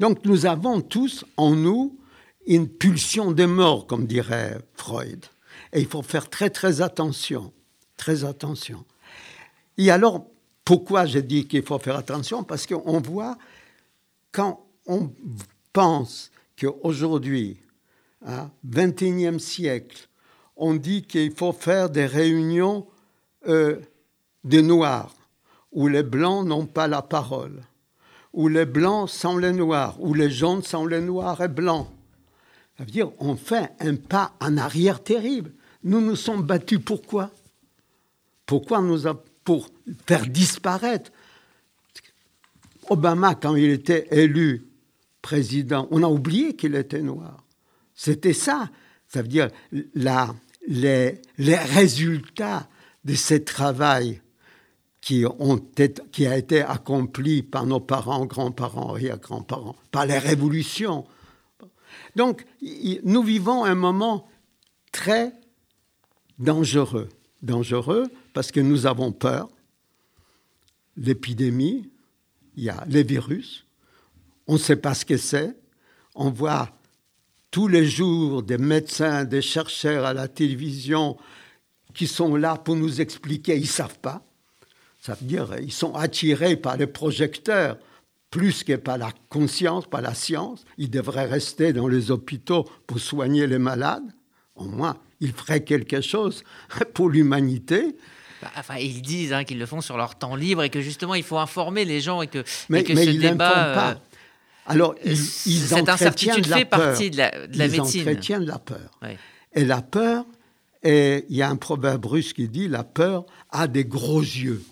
Donc 0.00 0.24
nous 0.24 0.46
avons 0.46 0.80
tous 0.80 1.24
en 1.36 1.54
nous 1.54 1.98
une 2.46 2.68
pulsion 2.68 3.32
de 3.32 3.44
mort, 3.44 3.86
comme 3.86 4.06
dirait 4.06 4.58
Freud. 4.74 5.26
Et 5.72 5.80
il 5.80 5.86
faut 5.86 6.02
faire 6.02 6.30
très 6.30 6.50
très 6.50 6.80
attention, 6.80 7.52
très 7.96 8.24
attention. 8.24 8.84
Et 9.76 9.90
alors, 9.90 10.26
pourquoi 10.64 11.06
je 11.06 11.18
dis 11.18 11.46
qu'il 11.46 11.62
faut 11.62 11.78
faire 11.78 11.96
attention? 11.96 12.42
Parce 12.42 12.66
qu'on 12.66 13.00
voit 13.00 13.36
quand 14.32 14.66
on 14.86 15.10
pense 15.72 16.30
qu'aujourd'hui, 16.58 17.60
hein, 18.26 18.50
21e 18.68 19.38
siècle, 19.38 20.08
on 20.56 20.74
dit 20.74 21.02
qu'il 21.02 21.32
faut 21.32 21.52
faire 21.52 21.88
des 21.88 22.06
réunions 22.06 22.86
euh, 23.46 23.80
des 24.44 24.62
Noirs, 24.62 25.14
où 25.72 25.86
les 25.86 26.02
Blancs 26.02 26.46
n'ont 26.46 26.66
pas 26.66 26.88
la 26.88 27.02
parole, 27.02 27.62
où 28.32 28.48
les 28.48 28.66
Blancs 28.66 29.08
sont 29.08 29.38
les 29.38 29.52
Noirs, 29.52 29.96
où 30.00 30.14
les 30.14 30.30
jaunes 30.30 30.62
sont 30.62 30.86
les 30.86 31.00
Noirs 31.00 31.40
et 31.40 31.48
Blancs. 31.48 31.88
Ça 32.76 32.84
veut 32.84 32.90
dire 32.90 33.10
on 33.18 33.36
fait 33.36 33.70
un 33.80 33.96
pas 33.96 34.32
en 34.40 34.56
arrière 34.56 35.02
terrible. 35.02 35.52
Nous 35.84 36.00
nous 36.00 36.16
sommes 36.16 36.42
battus 36.42 36.80
pourquoi 36.84 37.30
Pourquoi 38.46 38.80
nous 38.80 39.02
Pour 39.44 39.68
faire 40.06 40.26
disparaître 40.26 41.10
Obama, 42.90 43.34
quand 43.34 43.56
il 43.56 43.70
était 43.70 44.08
élu 44.10 44.66
président, 45.22 45.88
on 45.90 46.02
a 46.02 46.08
oublié 46.08 46.54
qu'il 46.56 46.74
était 46.74 47.02
noir. 47.02 47.44
C'était 47.94 48.32
ça. 48.32 48.70
Ça 49.08 49.22
veut 49.22 49.28
dire 49.28 49.48
la, 49.94 50.34
les, 50.66 51.20
les, 51.38 51.56
résultats 51.56 52.68
de 53.04 53.14
ce 53.14 53.34
travail 53.34 54.20
qui, 55.00 55.24
ont 55.26 55.60
qui 56.12 56.26
a 56.26 56.36
été 56.36 56.60
accompli 56.60 57.42
par 57.42 57.66
nos 57.66 57.80
parents, 57.80 58.26
grands-parents, 58.26 58.90
arrière-grands-parents, 58.90 59.76
par 59.90 60.06
les 60.06 60.18
révolutions. 60.18 61.06
Donc, 62.16 62.44
nous 63.04 63.22
vivons 63.22 63.64
un 63.64 63.74
moment 63.74 64.28
très 64.92 65.32
dangereux. 66.38 67.08
Dangereux 67.42 68.06
parce 68.34 68.50
que 68.50 68.60
nous 68.60 68.86
avons 68.86 69.12
peur. 69.12 69.48
L'épidémie, 70.96 71.90
il 72.58 72.64
y 72.64 72.70
a 72.70 72.84
les 72.88 73.04
virus, 73.04 73.64
on 74.48 74.54
ne 74.54 74.58
sait 74.58 74.76
pas 74.76 74.92
ce 74.94 75.04
que 75.04 75.16
c'est. 75.16 75.56
On 76.16 76.30
voit 76.30 76.68
tous 77.52 77.68
les 77.68 77.86
jours 77.86 78.42
des 78.42 78.58
médecins, 78.58 79.24
des 79.24 79.42
chercheurs 79.42 80.04
à 80.04 80.12
la 80.12 80.26
télévision 80.26 81.16
qui 81.94 82.08
sont 82.08 82.34
là 82.34 82.56
pour 82.56 82.74
nous 82.74 83.00
expliquer, 83.00 83.56
ils 83.56 83.62
ne 83.62 83.66
savent 83.66 84.00
pas. 84.00 84.24
Ça 85.00 85.14
veut 85.14 85.26
dire 85.26 85.54
ils 85.62 85.72
sont 85.72 85.94
attirés 85.94 86.56
par 86.56 86.76
les 86.76 86.88
projecteurs 86.88 87.78
plus 88.30 88.64
que 88.64 88.74
par 88.74 88.98
la 88.98 89.12
conscience, 89.28 89.86
par 89.86 90.02
la 90.02 90.14
science. 90.14 90.64
Ils 90.78 90.90
devraient 90.90 91.26
rester 91.26 91.72
dans 91.72 91.86
les 91.86 92.10
hôpitaux 92.10 92.64
pour 92.88 92.98
soigner 92.98 93.46
les 93.46 93.58
malades. 93.58 94.12
Au 94.56 94.64
moins, 94.64 94.98
ils 95.20 95.32
feraient 95.32 95.62
quelque 95.62 96.00
chose 96.00 96.42
pour 96.92 97.08
l'humanité. 97.08 97.96
Bah, 98.42 98.50
enfin, 98.56 98.76
ils 98.76 99.02
disent 99.02 99.32
hein, 99.32 99.44
qu'ils 99.44 99.58
le 99.58 99.66
font 99.66 99.80
sur 99.80 99.96
leur 99.96 100.16
temps 100.16 100.36
libre 100.36 100.62
et 100.62 100.70
que 100.70 100.80
justement, 100.80 101.14
il 101.14 101.22
faut 101.24 101.38
informer 101.38 101.84
les 101.84 102.00
gens 102.00 102.22
et 102.22 102.26
que, 102.28 102.44
mais, 102.68 102.84
que 102.84 102.92
mais 102.92 103.04
ce 103.04 103.10
ils 103.10 103.20
débat. 103.20 103.74
pas. 103.74 104.00
Alors, 104.66 104.94
ils, 105.04 105.12
ils 105.12 105.60
cette 105.60 105.88
incertitude 105.88 106.46
fait 106.46 106.64
peur. 106.64 106.80
partie 106.80 107.10
de 107.10 107.16
la, 107.16 107.46
de 107.46 107.58
la 107.58 107.66
ils 107.66 107.72
médecine. 107.72 108.08
entretiennent 108.08 108.44
la 108.44 108.58
peur. 108.58 108.98
Ouais. 109.02 109.18
Et 109.54 109.64
la 109.64 109.80
peur, 109.82 110.26
et 110.82 111.24
il 111.28 111.36
y 111.36 111.42
a 111.42 111.48
un 111.48 111.56
proverbe 111.56 112.04
russe 112.06 112.32
qui 112.32 112.48
dit 112.48 112.68
la 112.68 112.84
peur 112.84 113.24
a 113.50 113.66
des 113.66 113.84
gros 113.84 114.20
yeux. 114.20 114.62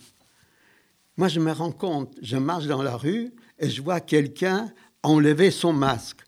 Moi, 1.16 1.28
je 1.28 1.40
me 1.40 1.50
rends 1.50 1.72
compte, 1.72 2.14
je 2.20 2.36
marche 2.36 2.66
dans 2.66 2.82
la 2.82 2.96
rue 2.96 3.32
et 3.58 3.70
je 3.70 3.80
vois 3.80 4.00
quelqu'un 4.00 4.70
enlever 5.02 5.50
son 5.50 5.72
masque. 5.72 6.20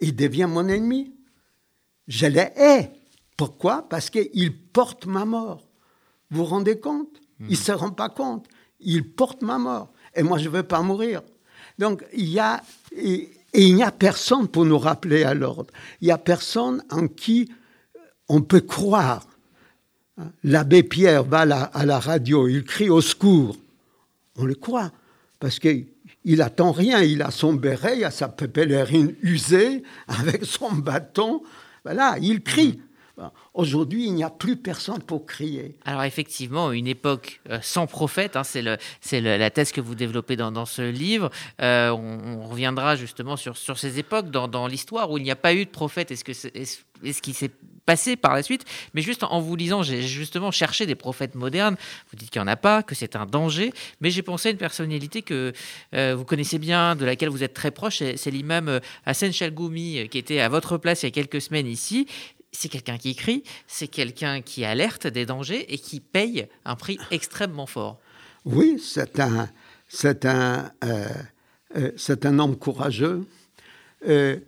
Il 0.00 0.14
devient 0.14 0.46
mon 0.48 0.68
ennemi. 0.68 1.14
Je 2.06 2.26
le 2.26 2.40
hais. 2.40 2.90
Pourquoi? 3.38 3.88
Parce 3.88 4.10
qu'il 4.10 4.54
porte 4.54 5.06
ma 5.06 5.24
mort. 5.24 5.63
Vous 6.34 6.40
vous 6.40 6.50
rendez 6.50 6.80
compte? 6.80 7.20
Il 7.38 7.50
ne 7.50 7.54
se 7.54 7.70
rend 7.70 7.90
pas 7.90 8.08
compte. 8.08 8.46
Il 8.80 9.08
porte 9.08 9.42
ma 9.42 9.56
mort. 9.56 9.92
Et 10.16 10.24
moi, 10.24 10.38
je 10.38 10.48
ne 10.48 10.54
veux 10.54 10.64
pas 10.64 10.82
mourir. 10.82 11.22
Donc, 11.78 12.04
il 12.12 12.28
y 12.28 12.40
a. 12.40 12.60
Et, 12.96 13.30
et 13.52 13.68
il 13.68 13.76
n'y 13.76 13.84
a 13.84 13.92
personne 13.92 14.48
pour 14.48 14.64
nous 14.64 14.78
rappeler 14.78 15.22
à 15.22 15.32
l'ordre. 15.32 15.72
Il 16.00 16.06
n'y 16.06 16.10
a 16.10 16.18
personne 16.18 16.82
en 16.90 17.06
qui 17.06 17.52
on 18.28 18.40
peut 18.40 18.62
croire. 18.62 19.28
L'abbé 20.42 20.82
Pierre 20.82 21.22
va 21.22 21.40
à 21.40 21.44
la, 21.44 21.62
à 21.62 21.86
la 21.86 22.00
radio, 22.00 22.48
il 22.48 22.64
crie 22.64 22.90
au 22.90 23.00
secours. 23.00 23.56
On 24.36 24.44
le 24.44 24.56
croit. 24.56 24.90
Parce 25.38 25.60
qu'il 25.60 26.42
attend 26.42 26.72
rien. 26.72 27.00
Il 27.00 27.22
a 27.22 27.30
son 27.30 27.52
béret, 27.52 27.98
il 27.98 28.04
a 28.04 28.10
sa 28.10 28.26
pèlerine 28.26 29.14
usée, 29.22 29.84
avec 30.08 30.44
son 30.44 30.72
bâton. 30.72 31.42
Voilà, 31.84 32.16
il 32.20 32.42
crie. 32.42 32.80
Aujourd'hui, 33.52 34.06
il 34.06 34.14
n'y 34.14 34.24
a 34.24 34.30
plus 34.30 34.56
personne 34.56 35.00
pour 35.00 35.24
crier. 35.26 35.76
Alors 35.84 36.02
effectivement, 36.02 36.72
une 36.72 36.88
époque 36.88 37.40
euh, 37.48 37.58
sans 37.62 37.86
prophète, 37.86 38.34
hein, 38.34 38.42
c'est 38.42 39.20
la 39.20 39.50
thèse 39.50 39.70
que 39.70 39.80
vous 39.80 39.94
développez 39.94 40.36
dans, 40.36 40.66
ce 40.66 40.82
livre. 40.82 41.30
Euh, 41.60 41.90
on, 41.90 42.48
reviendra 42.48 42.96
justement 42.96 43.36
sur, 43.36 43.56
sur 43.56 43.78
ces 43.78 43.98
époques 43.98 44.30
dans, 44.30 44.48
dans 44.48 44.66
l'histoire 44.66 45.10
où 45.10 45.18
il 45.18 45.24
n'y 45.24 45.30
a 45.30 45.36
pas 45.36 45.54
eu 45.54 45.64
de 45.64 45.70
prophète. 45.70 46.10
Est-ce 46.10 46.24
que 46.24 46.32
est, 46.32 46.56
est, 46.56 46.84
est 47.04 47.12
ce 47.12 47.22
qui 47.22 47.32
s'est 47.32 47.50
passé 47.86 48.16
par 48.16 48.34
la 48.34 48.42
suite? 48.42 48.64
Mais 48.94 49.02
juste 49.02 49.22
en 49.22 49.40
vous 49.40 49.56
lisant, 49.56 49.82
j'ai 49.82 50.02
justement 50.02 50.50
cherché 50.50 50.86
des 50.86 50.94
prophètes 50.94 51.34
modernes. 51.34 51.76
Vous 52.10 52.16
dites 52.16 52.30
qu'il 52.30 52.40
n'y 52.40 52.48
en 52.48 52.52
a 52.52 52.56
pas, 52.56 52.82
que 52.82 52.94
c'est 52.94 53.16
un 53.16 53.26
danger. 53.26 53.72
Mais 54.00 54.10
j'ai 54.10 54.22
pensé 54.22 54.48
à 54.48 54.52
une 54.52 54.58
personnalité 54.58 55.22
que 55.22 55.52
euh, 55.94 56.14
vous 56.16 56.24
connaissez 56.24 56.58
bien, 56.58 56.96
de 56.96 57.04
laquelle 57.04 57.28
vous 57.28 57.44
êtes 57.44 57.54
très 57.54 57.70
proche. 57.70 57.98
C'est 57.98 58.30
l'imam 58.30 58.80
Hassan 59.06 59.32
Chalgoumi 59.32 60.08
qui 60.08 60.18
était 60.18 60.40
à 60.40 60.48
votre 60.48 60.78
place 60.78 61.02
il 61.02 61.06
y 61.06 61.08
a 61.08 61.12
quelques 61.12 61.40
semaines 61.40 61.66
ici 61.66 62.06
c'est 62.54 62.68
quelqu'un 62.68 62.98
qui 62.98 63.10
écrit, 63.10 63.42
c'est 63.66 63.88
quelqu'un 63.88 64.40
qui 64.40 64.64
alerte 64.64 65.06
des 65.06 65.26
dangers 65.26 65.72
et 65.72 65.78
qui 65.78 66.00
paye 66.00 66.46
un 66.64 66.76
prix 66.76 66.98
extrêmement 67.10 67.66
fort. 67.66 67.98
Oui, 68.44 68.80
c'est 68.82 69.20
un, 69.20 69.48
c'est 69.88 70.24
un, 70.24 70.70
euh, 70.84 71.08
euh, 71.76 71.90
c'est 71.96 72.26
un 72.26 72.38
homme 72.38 72.56
courageux. 72.56 73.26
Euh, 74.06 74.38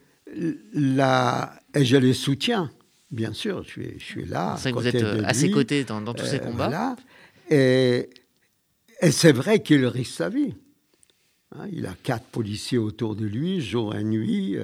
la, 0.72 1.54
et 1.74 1.84
je 1.84 1.96
les 1.96 2.14
soutiens, 2.14 2.70
bien 3.10 3.32
sûr, 3.32 3.62
je 3.64 3.68
suis, 3.68 3.94
je 3.98 4.04
suis 4.04 4.24
là. 4.24 4.56
C'est 4.58 4.72
que 4.72 4.78
vous 4.78 4.86
êtes 4.86 5.02
à 5.02 5.34
ses 5.34 5.50
côtés 5.50 5.84
dans, 5.84 6.00
dans 6.00 6.14
tous 6.14 6.26
ces 6.26 6.38
combats. 6.38 6.68
Voilà. 6.68 6.96
Et, 7.50 8.10
et 9.00 9.10
c'est 9.10 9.32
vrai 9.32 9.62
qu'il 9.62 9.86
risque 9.86 10.14
sa 10.14 10.28
vie. 10.28 10.54
Hein, 11.52 11.68
il 11.72 11.86
a 11.86 11.94
quatre 12.02 12.26
policiers 12.26 12.78
autour 12.78 13.14
de 13.14 13.24
lui, 13.24 13.60
jour 13.60 13.94
et 13.94 14.04
nuit. 14.04 14.56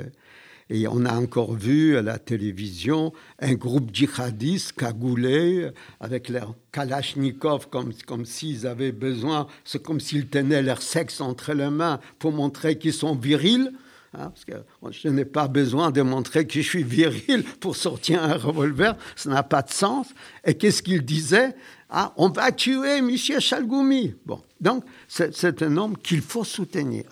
Et 0.71 0.87
on 0.89 1.05
a 1.05 1.15
encore 1.15 1.55
vu 1.55 1.97
à 1.97 2.03
la 2.03 2.19
télévision 2.19 3.13
un 3.41 3.55
groupe 3.55 3.91
djihadiste 3.93 4.73
cagoulé 4.73 5.71
avec 6.01 6.29
leur 6.29 6.55
kalachnikov 6.73 7.69
comme, 7.69 7.93
comme 8.07 8.25
s'ils 8.25 8.67
avaient 8.67 8.93
besoin, 8.93 9.47
c'est 9.65 9.83
comme 9.83 10.01
s'ils 10.01 10.29
tenaient 10.29 10.63
leur 10.63 10.81
sexe 10.81 11.21
entre 11.21 11.53
les 11.53 11.71
mains 11.71 12.01
pour 12.19 12.33
montrer 12.33 12.79
qu'ils 12.79 12.93
sont 12.93 13.15
virils. 13.15 13.73
Hein, 14.15 14.31
parce 14.31 14.45
que 14.45 14.53
je 14.91 15.09
n'ai 15.09 15.25
pas 15.25 15.49
besoin 15.49 15.91
de 15.91 16.03
montrer 16.03 16.47
que 16.47 16.61
je 16.61 16.69
suis 16.69 16.83
viril 16.83 17.45
pour 17.61 17.77
sortir 17.77 18.23
un 18.23 18.37
revolver, 18.37 18.95
ça 19.17 19.31
n'a 19.31 19.43
pas 19.43 19.63
de 19.63 19.71
sens. 19.71 20.09
Et 20.45 20.55
qu'est-ce 20.55 20.83
qu'il 20.83 21.03
disait 21.03 21.55
ah, 21.89 22.13
On 22.17 22.29
va 22.29 22.53
tuer 22.53 22.99
M. 22.99 23.17
Chalgoumi. 23.17 24.15
Bon, 24.27 24.43
donc 24.61 24.85
c'est 25.09 25.63
un 25.63 25.77
homme 25.79 25.97
qu'il 25.97 26.21
faut 26.21 26.45
soutenir. 26.45 27.05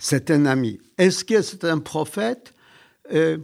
C'est 0.00 0.30
un 0.32 0.46
ami. 0.46 0.80
Est-ce 0.98 1.24
que 1.24 1.42
c'est 1.42 1.64
un 1.64 1.78
prophète? 1.78 2.52
Euh, 3.12 3.38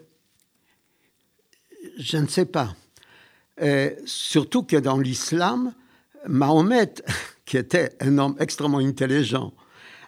je 1.98 2.16
ne 2.16 2.26
sais 2.26 2.46
pas. 2.46 2.74
Euh, 3.60 3.90
surtout 4.04 4.62
que 4.62 4.76
dans 4.76 4.98
l'islam, 4.98 5.72
Mahomet, 6.26 6.94
qui 7.44 7.56
était 7.56 7.90
un 8.00 8.18
homme 8.18 8.36
extrêmement 8.38 8.78
intelligent, 8.78 9.52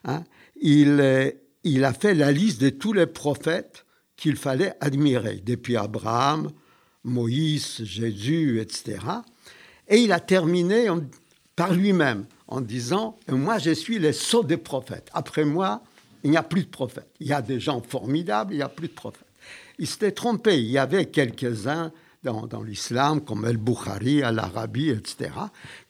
hein, 0.05 0.25
il, 0.61 1.01
euh, 1.01 1.31
il, 1.63 1.85
a 1.85 1.93
fait 1.93 2.15
la 2.15 2.33
liste 2.33 2.61
de 2.61 2.71
tous 2.71 2.93
les 2.93 3.07
prophètes 3.07 3.85
qu'il 4.17 4.37
fallait 4.37 4.75
admirer, 4.81 5.43
depuis 5.45 5.77
Abraham, 5.77 6.51
Moïse, 7.03 7.83
Jésus, 7.83 8.61
etc. 8.61 8.99
Et 9.89 9.99
il 9.99 10.13
a 10.13 10.21
terminé 10.21 10.89
par 11.57 11.75
lui-même 11.75 12.25
en 12.47 12.61
disant 12.61 13.19
Moi, 13.29 13.59
je 13.59 13.73
suis 13.73 13.99
le 13.99 14.13
sceau 14.13 14.43
des 14.43 14.57
prophètes. 14.57 15.11
Après 15.13 15.45
moi, 15.45 15.83
il 16.23 16.31
n'y 16.31 16.37
a 16.39 16.43
plus 16.43 16.63
de 16.63 16.69
prophètes. 16.69 17.11
Il 17.21 17.27
y 17.27 17.33
a 17.33 17.43
des 17.43 17.61
gens 17.61 17.83
formidables, 17.83 18.55
il 18.55 18.57
n'y 18.57 18.63
a 18.63 18.69
plus 18.69 18.89
de 18.89 18.95
prophètes 18.95 19.24
il 19.79 19.87
s'était 19.87 20.13
trompé. 20.13 20.59
Il 20.59 20.71
y 20.71 20.79
avait 20.79 21.07
quelques-uns 21.07 21.93
dans, 22.25 22.47
dans 22.47 22.63
l'islam, 22.63 23.21
comme 23.21 23.45
El-Bukhari, 23.45 24.23
Al-Arabi, 24.23 24.91
etc., 24.91 25.31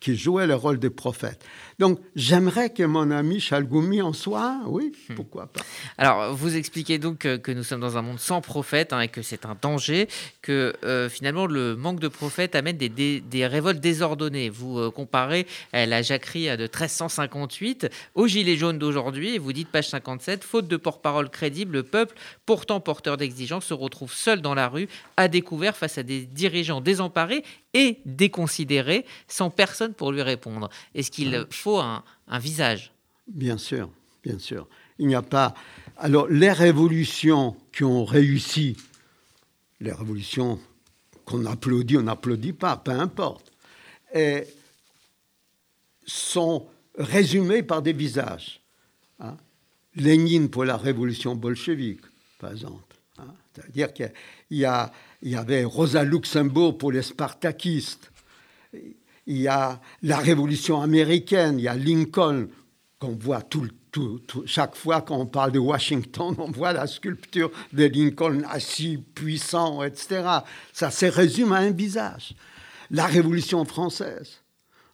qui 0.01 0.17
jouaient 0.17 0.47
le 0.47 0.57
rôle 0.57 0.79
de 0.79 0.89
prophète. 0.89 1.45
Donc, 1.79 2.01
j'aimerais 2.15 2.71
que 2.71 2.83
mon 2.83 3.11
ami 3.11 3.41
Chalgoumi 3.41 4.03
en 4.03 4.13
soit 4.13 4.61
oui, 4.67 4.93
pourquoi 5.17 5.47
pas. 5.47 5.61
Alors, 5.99 6.35
vous 6.35 6.57
expliquez 6.57 6.99
donc 6.99 7.19
que, 7.19 7.53
nous 7.53 7.63
sommes 7.63 7.81
dans 7.81 7.97
un 7.97 8.03
monde 8.03 8.19
sans 8.19 8.41
prophète 8.41 8.93
hein, 8.93 9.01
et 9.01 9.09
que 9.09 9.23
c'est 9.23 9.47
un 9.47 9.57
danger, 9.61 10.09
que 10.43 10.75
euh, 10.85 11.09
finalement 11.09 11.47
le 11.47 11.77
manque 11.77 12.01
de 12.01 12.09
prophètes 12.09 12.55
amène 12.55 12.77
des, 12.77 12.89
des, 12.89 13.21
des 13.21 13.47
révoltes 13.47 13.81
désordonnées. 13.81 14.51
Vous 14.51 14.79
euh, 14.79 14.91
comparez 14.91 15.47
euh, 15.75 15.87
la 15.87 16.03
jacquerie 16.03 16.47
de 16.57 16.65
1358 16.65 17.89
aux 18.15 18.27
gilets 18.27 18.57
jaunes 18.57 18.79
d'aujourd'hui 18.79 19.35
et 19.35 19.39
vous 19.39 19.53
dites, 19.53 19.69
page 19.69 19.89
57, 19.89 20.43
faute 20.45 20.69
de 20.69 20.77
porte-parole 20.77 21.31
crédible, 21.31 21.75
le 21.75 21.83
peuple, 21.83 22.17
pourtant 22.47 22.81
porteur 22.81 23.17
d'exigences, 23.17 23.67
se 23.67 23.75
retrouve 23.75 24.13
seul 24.13 24.41
dans 24.41 24.55
la 24.55 24.69
rue, 24.69 24.89
à 25.17 25.29
découvert 25.29 25.77
face 25.77 25.99
à 25.99 26.03
des 26.03 26.24
dirigeants 26.27 26.81
désemparés 26.81 27.45
et 27.73 28.01
déconsidérés, 28.05 29.05
sans 29.29 29.51
personne 29.51 29.95
pour 29.95 30.13
lui 30.13 30.23
répondre. 30.23 30.69
Est-ce 30.95 31.11
qu'il 31.11 31.47
faut 31.51 31.79
un, 31.79 32.05
un, 32.29 32.39
visage? 32.39 32.93
Bien 33.27 33.59
sûr, 33.59 33.91
bien 34.23 34.39
sûr. 34.39 34.69
Il 34.99 35.07
n'y 35.07 35.15
a 35.15 35.23
pas. 35.23 35.55
Alors, 35.97 36.29
les 36.29 36.53
révolutions 36.53 37.57
qui 37.73 37.85
ont 37.85 38.05
réussi, 38.05 38.77
les 39.81 39.93
révolutions 39.93 40.61
qu'on 41.25 41.47
applaudit, 41.47 41.97
on 41.97 42.03
n'applaudit 42.03 42.53
pas, 42.53 42.77
peu 42.77 42.93
importe, 42.93 43.51
et 44.15 44.45
sont 46.07 46.67
résumées 46.99 47.63
par 47.63 47.83
des 47.83 47.93
visages. 47.93 48.61
Hein. 49.21 49.37
Lénine 49.97 50.51
pour 50.51 50.65
la 50.65 50.77
révolution 50.77 51.35
bolchevique, 51.35 52.03
par 52.39 52.53
exemple. 52.53 52.97
Hein. 53.19 53.35
C'est-à-dire 53.53 53.93
qu'il 53.93 54.13
y 54.51 54.65
a 54.65 54.93
il 55.14 55.14
y 55.14 55.14
avait 55.33 55.65
Rosa 55.65 56.05
Luxembourg 56.05 56.77
pour 56.77 56.93
les 56.93 57.03
spartakistes, 57.03 58.11
il 59.27 59.39
y 59.39 59.49
a 59.49 59.81
la 60.03 60.19
Révolution 60.19 60.83
américaine, 60.83 61.59
il 61.59 61.65
y 61.65 61.69
a 61.69 61.77
Lincoln, 61.77 62.49
qu'on 62.99 63.17
voit 63.17 63.43
chaque 64.47 64.77
fois 64.77 65.03
qu'on 65.03 65.27
parle 65.27 65.53
de 65.53 65.59
Washington, 65.59 66.35
on 66.39 66.51
voit 66.51 66.73
la 66.73 66.87
sculpture 66.87 67.51
de 67.73 67.85
Lincoln 67.85 68.43
assis, 68.51 68.99
puissant, 69.15 69.83
etc. 69.83 70.41
Ça 70.73 70.91
se 70.91 71.07
résume 71.07 71.53
à 71.53 71.59
un 71.59 71.71
visage. 71.71 72.35
La 72.91 73.07
Révolution 73.07 73.65
française, 73.65 74.43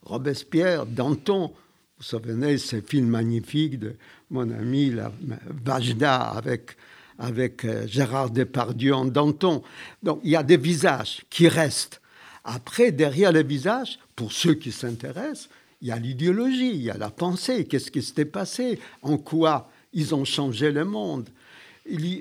Robespierre, 0.02 0.86
Danton, 0.86 1.48
vous 1.48 1.54
vous 1.98 2.04
souvenez, 2.04 2.56
ces 2.56 2.80
films 2.80 3.08
magnifiques 3.08 3.78
de 3.78 3.96
mon 4.30 4.50
ami 4.50 4.90
la, 4.90 5.12
Vajda 5.48 6.16
avec 6.16 6.76
avec 7.20 7.64
euh, 7.64 7.86
Gérard 7.86 8.30
Depardieu 8.30 8.94
en 8.94 9.04
Danton. 9.04 9.62
Donc 10.02 10.20
il 10.24 10.30
y 10.30 10.36
a 10.36 10.42
des 10.42 10.56
visages 10.56 11.22
qui 11.30 11.46
restent. 11.46 12.00
Après, 12.42 12.90
derrière 12.90 13.30
les 13.30 13.42
visages, 13.42 13.98
pour 14.16 14.32
ceux 14.32 14.54
qui 14.54 14.72
s'intéressent, 14.72 15.50
il 15.82 15.88
y 15.88 15.92
a 15.92 15.98
l'idéologie, 15.98 16.70
il 16.70 16.82
y 16.82 16.90
a 16.90 16.96
la 16.96 17.10
pensée, 17.10 17.66
qu'est-ce 17.66 17.90
qui 17.90 18.02
s'était 18.02 18.24
passé, 18.24 18.80
en 19.02 19.18
quoi 19.18 19.70
ils 19.92 20.14
ont 20.14 20.24
changé 20.24 20.72
le 20.72 20.84
monde? 20.84 21.28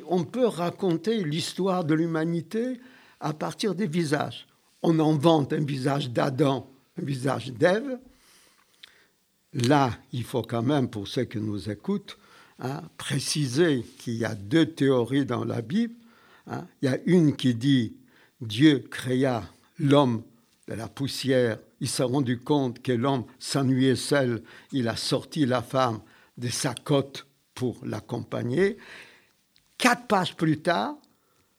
on 0.07 0.23
peut 0.23 0.47
raconter 0.47 1.23
l'histoire 1.23 1.83
de 1.83 1.93
l'humanité 1.93 2.79
à 3.19 3.33
partir 3.33 3.75
des 3.75 3.85
visages. 3.85 4.47
On 4.81 4.99
invente 4.99 5.53
un 5.53 5.63
visage 5.63 6.09
d'Adam, 6.09 6.67
un 6.99 7.05
visage 7.05 7.51
d'Ève. 7.51 7.99
Là, 9.53 9.91
il 10.11 10.23
faut 10.23 10.41
quand 10.41 10.63
même, 10.63 10.89
pour 10.89 11.07
ceux 11.07 11.25
qui 11.25 11.37
nous 11.37 11.69
écoutent, 11.69 12.17
hein, 12.59 12.81
préciser 12.97 13.83
qu'il 13.97 14.15
y 14.15 14.25
a 14.25 14.35
deux 14.35 14.65
théories 14.65 15.25
dans 15.25 15.45
la 15.45 15.61
Bible. 15.61 15.95
Hein. 16.47 16.65
Il 16.81 16.89
y 16.89 16.93
a 16.93 16.99
une 17.05 17.35
qui 17.35 17.55
dit 17.55 17.95
Dieu 18.41 18.79
créa 18.89 19.43
l'homme 19.79 20.23
de 20.67 20.73
la 20.73 20.87
poussière. 20.87 21.59
Il 21.81 21.87
s'est 21.87 22.03
rendu 22.03 22.39
compte 22.39 22.81
que 22.81 22.91
l'homme 22.91 23.25
s'ennuyait 23.39 23.95
seul. 23.95 24.43
Il 24.71 24.87
a 24.87 24.95
sorti 24.95 25.45
la 25.45 25.61
femme 25.61 25.99
de 26.37 26.49
sa 26.49 26.73
côte 26.73 27.25
pour 27.53 27.77
l'accompagner. 27.83 28.77
Quatre 29.77 30.07
pages 30.07 30.35
plus 30.35 30.59
tard, 30.59 30.95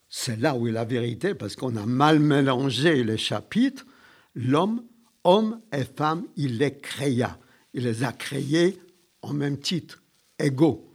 c'est 0.08 0.38
là 0.38 0.56
où 0.56 0.68
est 0.68 0.72
la 0.72 0.84
vérité, 0.84 1.34
parce 1.34 1.56
qu'on 1.56 1.76
a 1.76 1.86
mal 1.86 2.18
mélangé 2.18 3.04
les 3.04 3.16
chapitres. 3.16 3.86
L'homme, 4.34 4.82
homme 5.24 5.60
et 5.72 5.84
femme, 5.84 6.24
il 6.36 6.58
les 6.58 6.76
créa. 6.76 7.38
Il 7.74 7.84
les 7.84 8.04
a 8.04 8.12
créés 8.12 8.80
en 9.22 9.32
même 9.32 9.58
titre, 9.58 10.02
égaux. 10.38 10.89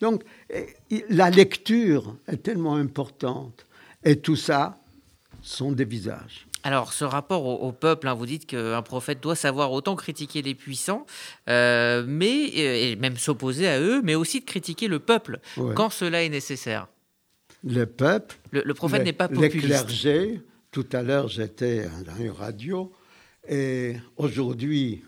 Donc, 0.00 0.22
la 1.10 1.30
lecture 1.30 2.16
est 2.26 2.42
tellement 2.42 2.76
importante. 2.76 3.66
Et 4.04 4.16
tout 4.16 4.36
ça 4.36 4.78
sont 5.42 5.72
des 5.72 5.84
visages. 5.84 6.46
Alors, 6.64 6.92
ce 6.92 7.04
rapport 7.04 7.44
au, 7.46 7.72
peuple, 7.72 8.08
hein, 8.08 8.14
vous 8.14 8.26
dites 8.26 8.46
qu'un 8.46 8.82
prophète 8.82 9.20
doit 9.20 9.36
savoir 9.36 9.72
autant 9.72 9.96
critiquer 9.96 10.42
les 10.42 10.54
puissants, 10.54 11.06
euh, 11.48 12.04
mais 12.06 12.48
et 12.48 12.96
même 12.96 13.16
s'opposer 13.16 13.68
à 13.68 13.80
eux, 13.80 14.02
mais 14.02 14.14
aussi 14.14 14.40
de 14.40 14.44
critiquer 14.44 14.88
le 14.88 14.98
peuple 14.98 15.38
quand 15.74 15.90
cela 15.90 16.22
est 16.22 16.28
nécessaire. 16.28 16.88
Le 17.64 17.86
peuple. 17.86 18.36
Le, 18.50 18.74
prophète 18.74 19.04
n'est 19.04 19.12
pas 19.12 19.28
populiste. 19.28 19.54
Les 19.54 19.60
clergés. 19.60 20.40
Tout 20.70 20.86
à 20.92 21.02
l'heure, 21.02 21.28
j'étais 21.28 21.88
dans 22.04 22.16
une 22.16 22.30
radio, 22.30 22.92
et 23.48 23.96
aujourd'hui, 24.18 25.02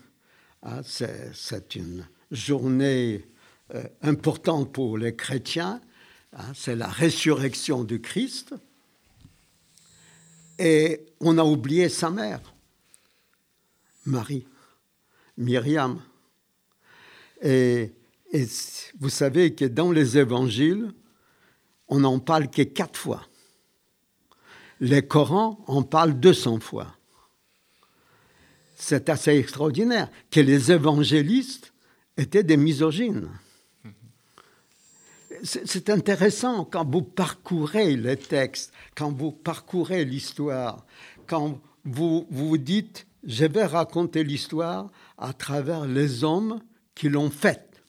hein, 0.63 0.81
c'est 0.83 1.75
une 1.75 2.07
journée 2.31 3.23
euh, 3.73 3.83
importante 4.01 4.73
pour 4.73 4.97
les 4.97 5.15
chrétiens. 5.15 5.79
Hein, 6.33 6.51
c'est 6.53 6.75
la 6.75 6.87
résurrection 6.87 7.83
du 7.83 8.01
Christ. 8.01 8.53
Et 10.59 11.05
on 11.21 11.37
a 11.37 11.43
oublié 11.43 11.87
sa 11.87 12.09
mère, 12.09 12.41
Marie, 14.05 14.45
Myriam. 15.37 16.01
Et, 17.41 17.93
vous 18.99 19.09
savez 19.09 19.55
que 19.55 19.65
dans 19.65 19.91
les 19.91 20.17
évangiles, 20.17 20.93
on 21.87 22.01
n'en 22.01 22.19
parle 22.19 22.49
que 22.49 22.61
quatre 22.61 22.97
fois. 22.97 23.25
Les 24.79 25.05
Corans 25.05 25.63
en 25.67 25.83
parlent 25.83 26.19
200 26.19 26.59
fois. 26.59 26.95
C'est 28.75 29.09
assez 29.09 29.31
extraordinaire 29.31 30.09
que 30.29 30.39
les 30.39 30.71
évangélistes 30.71 31.73
étaient 32.17 32.43
des 32.43 32.57
misogynes. 32.57 33.29
C'est 35.43 35.89
intéressant 35.89 36.65
quand 36.65 36.89
vous 36.89 37.01
parcourez 37.01 37.95
les 37.95 38.17
textes, 38.17 38.71
quand 38.95 39.11
vous 39.11 39.31
parcourez 39.31 40.05
l'histoire, 40.05 40.85
quand 41.27 41.59
vous 41.83 42.27
vous 42.29 42.57
dites, 42.57 43.07
je 43.23 43.45
vais 43.45 43.65
raconter 43.65 44.23
l'histoire 44.23 44.91
à 45.17 45.33
travers 45.33 45.85
les 45.85 46.23
hommes 46.23 46.61
qui 46.95 47.09
l'ont 47.09 47.29
faite. 47.29 47.81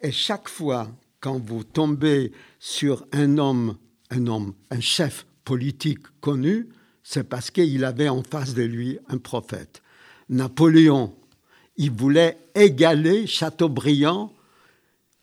Et 0.00 0.12
chaque 0.12 0.48
fois, 0.48 0.90
quand 1.20 1.38
vous 1.38 1.64
tombez 1.64 2.32
sur 2.58 3.06
un 3.12 3.38
homme, 3.38 3.76
un 4.10 4.26
homme, 4.26 4.54
un 4.70 4.80
chef 4.80 5.26
politique 5.44 6.00
connu, 6.20 6.68
c'est 7.02 7.28
parce 7.28 7.50
qu'il 7.50 7.84
avait 7.84 8.08
en 8.08 8.22
face 8.22 8.54
de 8.54 8.62
lui 8.62 8.98
un 9.08 9.18
prophète. 9.18 9.82
Napoléon, 10.28 11.14
il 11.76 11.90
voulait 11.90 12.38
égaler 12.54 13.26
Chateaubriand, 13.26 14.32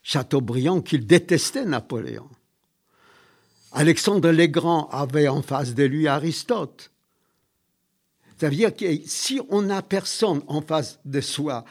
Chateaubriand 0.02 0.80
qu'il 0.80 1.06
détestait 1.06 1.64
Napoléon. 1.64 2.28
Alexandre 3.72 4.30
le 4.30 4.46
Grand 4.46 4.88
avait 4.90 5.28
en 5.28 5.42
face 5.42 5.74
de 5.74 5.84
lui 5.84 6.08
Aristote. 6.08 6.90
Ça 8.40 8.48
veut 8.48 8.56
dire 8.56 8.74
que 8.74 8.86
si 9.04 9.40
on 9.50 9.62
n'a 9.62 9.82
personne 9.82 10.40
en 10.46 10.62
face 10.62 10.98
de 11.04 11.20
soi, 11.20 11.64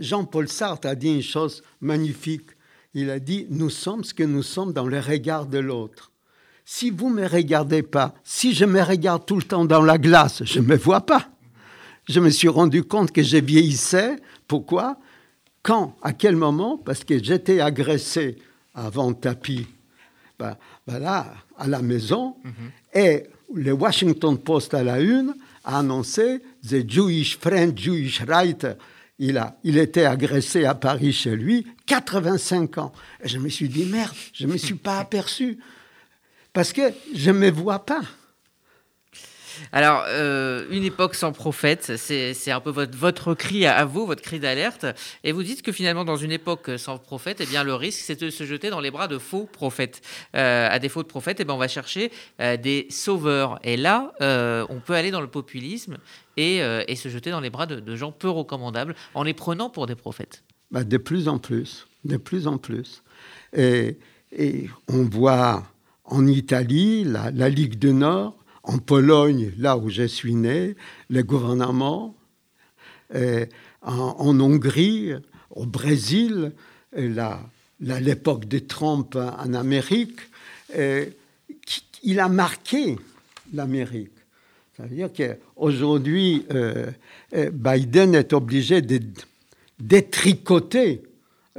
Jean-Paul 0.00 0.48
Sartre 0.48 0.88
a 0.88 0.96
dit 0.96 1.14
une 1.14 1.22
chose 1.22 1.62
magnifique. 1.80 2.50
Il 2.92 3.08
a 3.10 3.20
dit, 3.20 3.46
nous 3.50 3.70
sommes 3.70 4.02
ce 4.02 4.12
que 4.12 4.24
nous 4.24 4.42
sommes 4.42 4.72
dans 4.72 4.86
le 4.86 4.98
regard 4.98 5.46
de 5.46 5.58
l'autre. 5.58 6.10
Si 6.64 6.90
vous 6.90 7.08
ne 7.08 7.22
me 7.22 7.26
regardez 7.26 7.82
pas, 7.82 8.14
si 8.24 8.52
je 8.52 8.64
me 8.64 8.82
regarde 8.82 9.24
tout 9.24 9.36
le 9.36 9.42
temps 9.42 9.64
dans 9.64 9.80
la 9.80 9.96
glace, 9.96 10.42
je 10.44 10.58
ne 10.58 10.66
me 10.66 10.76
vois 10.76 11.02
pas. 11.02 11.30
Je 12.08 12.20
me 12.20 12.30
suis 12.30 12.48
rendu 12.48 12.82
compte 12.82 13.12
que 13.12 13.22
je 13.22 13.36
vieillissais. 13.36 14.16
Pourquoi? 14.48 14.98
Quand 15.62 15.96
À 16.02 16.12
quel 16.12 16.36
moment 16.36 16.78
Parce 16.78 17.04
que 17.04 17.22
j'étais 17.22 17.60
agressé 17.60 18.36
avant 18.74 19.12
tapis 19.12 19.66
ben, 20.38 20.56
ben 20.86 21.00
là, 21.00 21.34
à 21.58 21.66
la 21.66 21.82
maison, 21.82 22.36
mhm. 22.44 22.52
et 22.94 23.24
le 23.54 23.72
Washington 23.72 24.38
Post 24.38 24.72
à 24.74 24.84
la 24.84 25.00
une 25.00 25.34
a 25.64 25.78
annoncé 25.80 26.40
The 26.62 26.88
Jewish 26.88 27.38
Friend, 27.38 27.76
Jewish 27.76 28.22
Writer. 28.22 28.74
Il, 29.18 29.36
a, 29.36 29.58
il 29.64 29.78
était 29.78 30.04
agressé 30.04 30.64
à 30.64 30.74
Paris 30.74 31.12
chez 31.12 31.34
lui, 31.34 31.66
85 31.86 32.78
ans. 32.78 32.92
Et 33.22 33.28
je 33.28 33.38
me 33.38 33.48
suis 33.48 33.68
dit, 33.68 33.84
merde, 33.84 34.14
je 34.32 34.46
ne 34.46 34.52
me 34.52 34.56
suis 34.56 34.74
pas 34.74 34.98
aperçu. 35.00 35.58
Parce 36.52 36.72
que 36.72 36.82
je 37.14 37.30
ne 37.30 37.38
me 37.38 37.50
vois 37.50 37.84
pas. 37.84 38.02
Alors, 39.72 40.04
euh, 40.08 40.66
une 40.70 40.84
époque 40.84 41.14
sans 41.14 41.32
prophète, 41.32 41.96
c'est 41.96 42.50
un 42.50 42.60
peu 42.60 42.70
votre, 42.70 43.34
cri 43.34 43.66
à 43.66 43.84
vous, 43.84 44.06
votre 44.06 44.22
cri 44.22 44.40
d'alerte. 44.40 44.86
Et 45.24 45.32
vous 45.32 45.42
dites 45.42 45.62
que 45.62 45.72
finalement, 45.72 46.04
dans 46.04 46.16
une 46.16 46.32
époque 46.32 46.70
sans 46.76 46.98
prophète, 46.98 47.38
eh 47.40 47.46
bien, 47.46 47.64
le 47.64 47.74
risque, 47.74 48.00
c'est 48.00 48.20
de 48.20 48.30
se 48.30 48.44
jeter 48.44 48.70
dans 48.70 48.80
les 48.80 48.90
bras 48.90 49.08
de 49.08 49.18
faux 49.18 49.48
prophètes. 49.50 50.02
Euh, 50.34 50.68
à 50.70 50.78
défaut 50.78 51.02
de 51.02 51.08
prophètes, 51.08 51.38
eh 51.40 51.44
bien, 51.44 51.54
on 51.54 51.58
va 51.58 51.68
chercher 51.68 52.10
euh, 52.40 52.56
des 52.56 52.86
sauveurs. 52.90 53.58
Et 53.62 53.76
là, 53.76 54.12
on 54.20 54.80
peut 54.80 54.94
aller 54.94 55.10
dans 55.10 55.20
le 55.20 55.28
populisme 55.28 55.98
et, 56.36 56.60
se 56.96 57.08
jeter 57.08 57.30
dans 57.30 57.40
les 57.40 57.50
bras 57.50 57.66
de, 57.66 57.96
gens 57.96 58.12
peu 58.12 58.28
recommandables 58.28 58.94
en 59.14 59.22
les 59.22 59.34
prenant 59.34 59.70
pour 59.70 59.86
des 59.86 59.94
prophètes. 59.94 60.42
Bah, 60.70 60.84
de 60.84 60.96
plus 60.96 61.28
en 61.28 61.38
plus, 61.38 61.86
de 62.04 62.16
plus 62.16 62.46
en 62.46 62.58
plus. 62.58 63.02
Et, 63.56 63.98
on 64.88 65.04
voit 65.04 65.64
en 66.04 66.26
Italie, 66.26 67.04
la 67.04 67.48
Ligue 67.48 67.78
du 67.78 67.94
Nord, 67.94 68.38
en 68.68 68.78
Pologne, 68.78 69.52
là 69.58 69.76
où 69.76 69.88
je 69.90 70.04
suis 70.04 70.36
né, 70.36 70.76
le 71.10 71.22
gouvernement, 71.22 72.14
en, 73.82 74.40
Hongrie, 74.40 75.14
au 75.50 75.66
Brésil, 75.66 76.52
l'époque 77.80 78.44
de 78.44 78.58
Trump 78.60 79.16
en 79.16 79.54
Amérique, 79.54 80.20
il 82.02 82.20
a 82.20 82.28
marqué 82.28 82.96
l'Amérique. 83.52 84.12
C'est-à-dire 84.78 85.10
qu'aujourd'hui, 85.12 86.44
euh, 86.52 86.86
euh, 87.34 87.50
Biden 87.50 88.14
est 88.14 88.32
obligé 88.32 88.80
de 88.80 89.00
détricoter. 89.80 91.02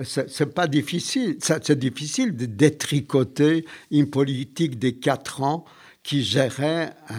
C'est 0.01 0.53
pas 0.53 0.67
difficile, 0.67 1.37
c'est 1.41 1.77
difficile 1.77 2.37
de 2.37 2.45
détricoter 2.45 3.65
une 3.91 4.09
politique 4.09 4.79
de 4.79 4.91
quatre 4.91 5.41
ans 5.41 5.65
qui 6.09 6.23
gérait 6.23 6.91
euh, 7.11 7.13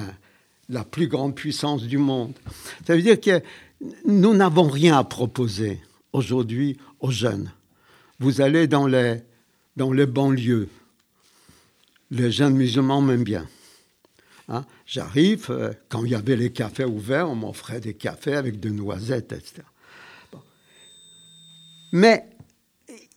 la 0.69 0.83
plus 0.83 1.07
grande 1.07 1.37
puissance 1.37 1.85
du 1.85 1.97
monde. 1.97 2.33
Ça 2.85 2.97
veut 2.97 3.03
dire 3.03 3.21
que 3.21 3.41
nous 4.05 4.35
n'avons 4.35 4.69
rien 4.69 4.99
à 4.99 5.05
proposer 5.05 5.81
aujourd'hui 6.13 6.77
aux 6.99 7.13
jeunes. 7.13 7.53
Vous 8.19 8.41
allez 8.41 8.67
dans 8.67 8.89
les, 8.89 9.23
dans 9.77 9.93
les 9.93 10.07
banlieues, 10.07 10.69
les 12.11 12.33
jeunes 12.33 12.57
musulmans 12.57 13.01
m'aiment 13.01 13.23
bien. 13.23 13.47
Hein. 14.49 14.65
J'arrive, 14.87 15.47
euh, 15.51 15.73
quand 15.89 16.05
il 16.05 16.11
y 16.11 16.17
avait 16.17 16.35
les 16.35 16.51
cafés 16.51 16.85
ouverts, 16.85 17.31
on 17.31 17.37
m'offrait 17.37 17.79
des 17.79 17.95
cafés 17.95 18.35
avec 18.35 18.59
de 18.59 18.71
noisettes, 18.71 19.31
etc. 19.31 19.63
Mais 21.93 22.29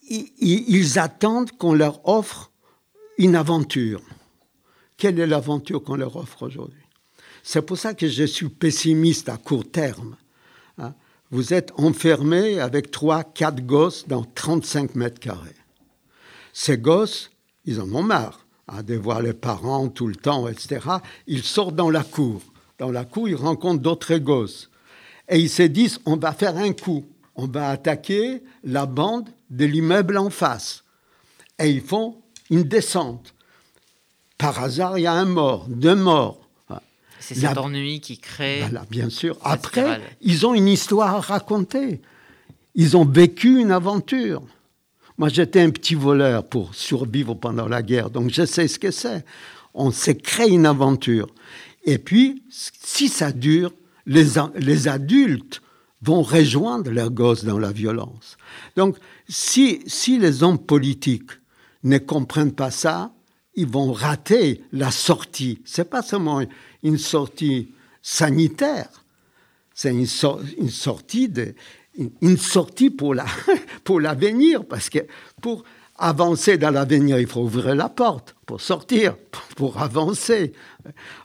ils 0.08 1.00
attendent 1.00 1.50
qu'on 1.54 1.74
leur 1.74 2.08
offre 2.08 2.52
une 3.18 3.36
aventure. 3.36 4.04
Quelle 5.04 5.20
est 5.20 5.28
l'aventure 5.28 5.84
qu'on 5.84 5.98
leur 5.98 6.16
offre 6.16 6.44
aujourd'hui 6.44 6.86
C'est 7.44 7.62
pour 7.62 7.78
ça 7.78 7.94
que 7.94 8.08
je 8.08 8.24
suis 8.24 8.48
pessimiste 8.48 9.28
à 9.28 9.36
court 9.36 9.70
terme. 9.70 10.16
Hein. 10.78 10.94
Vous 11.30 11.54
êtes 11.54 11.74
enfermé 11.76 12.62
avec 12.62 12.90
trois, 12.90 13.26
quatre 13.26 13.66
gosses 13.66 14.08
dans 14.08 14.24
35 14.24 14.96
mètres 14.96 15.20
carrés. 15.20 15.58
Ces 16.54 16.78
gosses, 16.78 17.32
ils 17.66 17.82
en 17.82 17.94
ont 17.94 18.02
marre 18.02 18.46
hein, 18.70 18.82
de 18.82 18.96
voir 18.96 19.22
les 19.22 19.34
parents 19.34 19.90
tout 19.90 20.08
le 20.08 20.16
temps, 20.16 20.48
etc. 20.48 20.80
Ils 21.28 21.44
sortent 21.44 21.76
dans 21.76 21.90
la 21.90 22.06
cour. 22.06 22.42
Dans 22.80 22.90
la 22.90 23.04
cour, 23.04 23.28
ils 23.28 23.36
rencontrent 23.36 23.82
d'autres 23.82 24.16
gosses. 24.16 24.70
Et 25.28 25.38
ils 25.38 25.50
se 25.50 25.64
disent, 25.64 26.00
on 26.06 26.16
va 26.16 26.32
faire 26.32 26.56
un 26.56 26.72
coup. 26.72 27.04
On 27.36 27.48
va 27.48 27.72
attaquer 27.72 28.42
la 28.64 28.86
bande 28.86 29.28
de 29.50 29.66
l'immeuble 29.66 30.18
en 30.18 30.30
face. 30.30 30.86
Et 31.60 31.72
ils 31.72 31.82
font 31.82 32.22
une 32.50 32.64
descente. 32.64 33.33
Par 34.38 34.64
hasard, 34.64 34.98
il 34.98 35.04
y 35.04 35.08
a 35.08 35.14
un 35.14 35.26
mort, 35.26 35.68
deux 35.70 35.96
morts. 35.96 36.40
C'est 37.20 37.36
cet 37.36 37.58
ennui 37.58 38.02
qui 38.02 38.18
crée. 38.18 38.60
Voilà, 38.62 38.86
bien 38.90 39.10
sûr. 39.10 39.38
Après, 39.44 40.02
ils 40.20 40.46
ont 40.46 40.54
une 40.54 40.68
histoire 40.68 41.16
à 41.16 41.22
raconter. 41.22 42.02
Ils 42.76 42.98
ont 42.98 43.06
vécu 43.06 43.62
une 43.62 43.72
aventure. 43.72 44.44
Moi, 45.18 45.30
j'étais 45.30 45.62
un 45.62 45.70
petit 45.70 45.96
voleur 45.96 46.44
pour 46.44 46.76
survivre 46.76 47.34
pendant 47.36 47.68
la 47.68 47.82
guerre, 47.82 48.10
donc 48.10 48.32
je 48.32 48.46
sais 48.46 48.68
ce 48.68 48.78
que 48.78 48.92
c'est. 48.92 49.24
On 49.74 49.92
s'est 49.92 50.18
créé 50.18 50.50
une 50.50 50.66
aventure. 50.66 51.28
Et 51.86 51.98
puis, 51.98 52.44
si 52.50 53.08
ça 53.08 53.32
dure, 53.32 53.72
les, 54.06 54.26
les 54.56 54.88
adultes 54.88 55.62
vont 56.02 56.24
rejoindre 56.24 56.92
leurs 56.92 57.12
gosses 57.12 57.46
dans 57.46 57.60
la 57.60 57.72
violence. 57.72 58.38
Donc, 58.76 58.98
si, 59.30 59.82
si 59.88 60.20
les 60.20 60.44
hommes 60.44 60.60
politiques 60.60 61.32
ne 61.84 61.98
comprennent 61.98 62.54
pas 62.54 62.72
ça, 62.72 63.14
ils 63.56 63.68
vont 63.68 63.92
rater 63.92 64.64
la 64.72 64.92
sortie. 64.92 65.60
C'est 65.66 65.90
pas 65.90 66.02
seulement 66.02 66.42
une 66.82 66.98
sortie 66.98 67.70
sanitaire, 68.02 68.90
c'est 69.74 69.92
une, 69.92 70.06
sortie 70.06 71.32
une, 72.22 72.38
sortie 72.38 72.90
pour 72.90 73.16
la 73.16 73.26
pour 73.84 74.00
l'avenir 74.00 74.66
parce 74.66 74.90
que 74.90 75.00
pour 75.42 75.64
avancer 75.98 76.58
dans 76.58 76.72
l'avenir, 76.72 77.20
il 77.20 77.28
faut 77.28 77.42
ouvrir 77.42 77.76
la 77.76 77.90
porte 77.90 78.36
pour 78.46 78.62
sortir, 78.62 79.16
pour 79.56 79.82
avancer. 79.82 80.54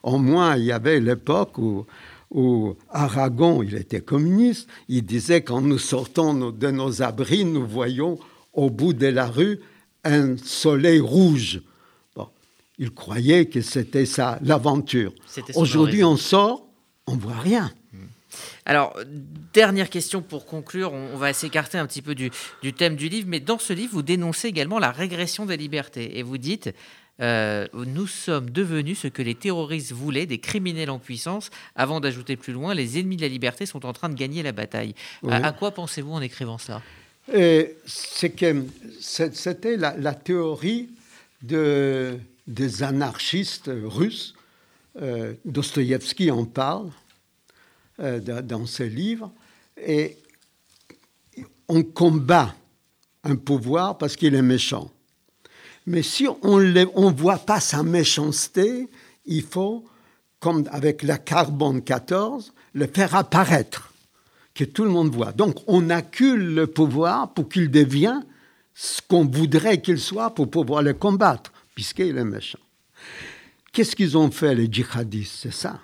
Au 0.03 0.19
moins, 0.19 0.57
il 0.57 0.65
y 0.65 0.73
avait 0.73 1.01
l'époque 1.01 1.59
où 1.59 1.87
où 2.31 2.75
Aragon, 2.91 3.63
il 3.63 3.75
était 3.75 4.01
communiste, 4.01 4.69
il 4.89 5.03
disait 5.03 5.43
quand 5.43 5.61
nous 5.61 5.79
sortons 5.79 6.51
de 6.51 6.71
nos 6.71 7.03
abris, 7.03 7.45
nous 7.45 7.67
voyons 7.67 8.19
au 8.53 8.71
bout 8.71 8.93
de 8.93 9.07
la 9.07 9.27
rue 9.27 9.61
un 10.05 10.37
soleil 10.37 11.01
rouge 11.01 11.63
il 12.79 12.93
croyait 12.93 13.47
que 13.47 13.61
c'était 13.61 14.07
ça, 14.07 14.39
l'aventure. 14.43 15.13
Aujourd'hui, 15.55 16.05
on 16.05 16.17
sort, 16.17 16.67
on 17.07 17.17
voit 17.17 17.39
rien. 17.39 17.73
Hmm. 17.93 18.07
Alors, 18.67 18.97
dernière 19.53 19.91
question 19.91 20.23
pour 20.23 20.47
conclure, 20.47 20.93
on, 20.93 21.17
va 21.17 21.33
s'écarter 21.33 21.79
un 21.79 21.87
petit 21.87 22.03
peu 22.03 22.15
du, 22.15 22.31
thème 22.77 22.97
du 22.97 23.09
livre, 23.09 23.27
mais 23.29 23.41
dans 23.41 23.59
ce 23.59 23.73
livre, 23.73 23.93
vous 23.93 24.03
dénoncez 24.03 24.49
également 24.49 24.79
la 24.79 24.93
régression 24.93 25.47
des 25.47 25.57
libertés 25.57 26.19
et 26.19 26.23
vous 26.23 26.39
dites 26.39 26.71
euh, 27.21 27.67
nous 27.73 28.07
sommes 28.07 28.51
devenus 28.51 29.01
ce 29.01 29.09
que 29.09 29.23
les 29.23 29.35
terroristes 29.35 29.93
voulaient, 29.93 30.27
des 30.27 30.39
criminels 30.39 30.91
en 30.91 31.01
puissance. 31.01 31.51
Avant 31.75 31.99
d'ajouter 31.99 32.37
plus 32.37 32.53
loin, 32.53 32.75
les 32.75 32.99
ennemis 32.99 33.17
de 33.17 33.23
la 33.23 33.29
liberté 33.29 33.67
sont 33.67 33.85
en 33.85 33.93
train 33.93 34.09
de 34.09 34.15
gagner 34.15 34.43
la 34.43 34.53
bataille. 34.53 34.95
À, 35.29 35.53
quoi 35.53 35.73
pensez-vous 35.73 36.13
en 36.13 36.21
écrivant 36.21 36.59
ça 36.59 36.81
C'est 37.27 38.31
que 38.37 38.65
c'était 39.01 39.77
la, 39.77 40.15
théorie 40.15 40.91
de 41.43 42.19
des 42.49 42.83
anarchistes 42.83 43.71
russes. 43.73 44.35
Euh, 45.01 45.35
Dostoïevski 45.45 46.31
en 46.33 46.45
parle 46.45 46.91
euh, 48.01 48.43
dans 48.43 48.67
ses 48.67 48.89
livres. 48.89 49.31
Et 49.81 50.17
on 51.69 51.85
combat 51.85 52.57
un 53.23 53.37
pouvoir 53.37 53.99
parce 53.99 54.17
qu'il 54.17 54.35
est 54.35 54.43
méchant. 54.43 54.91
Mais 55.87 56.03
si 56.03 56.27
on 56.43 56.59
ne 56.59 57.13
voit 57.13 57.39
pas 57.39 57.61
sa 57.61 57.83
méchanceté, 57.83 58.89
il 59.27 59.43
faut, 59.43 59.85
comme 60.41 60.65
avec 60.71 61.03
la 61.03 61.19
carbone 61.19 61.83
14, 61.83 62.53
le 62.75 62.87
faire 62.87 63.15
apparaître, 63.15 63.93
que 64.55 64.65
tout 64.65 64.85
le 64.85 64.91
monde 64.91 65.15
voit. 65.15 65.33
Donc 65.33 65.57
on 65.67 65.89
accule 65.91 66.55
le 66.55 66.67
pouvoir 66.67 67.33
pour 67.33 67.49
qu'il 67.49 67.71
devienne 67.71 68.25
ce 68.75 69.01
qu'on 69.07 69.25
voudrait 69.25 69.81
qu'il 69.81 69.99
soit 69.99 70.35
pour 70.35 70.51
pouvoir 70.51 70.83
le 70.83 70.95
combattre 70.95 71.53
puisqu'il 71.79 72.19
est 72.19 72.25
méchant. 72.25 72.59
Qu'est-ce 73.73 73.95
qu'ils 73.95 74.19
ont 74.19 74.33
fait, 74.33 74.53
les 74.53 74.67
djihadistes? 74.67 75.37
C'est 75.43 75.53
ça. 75.53 75.81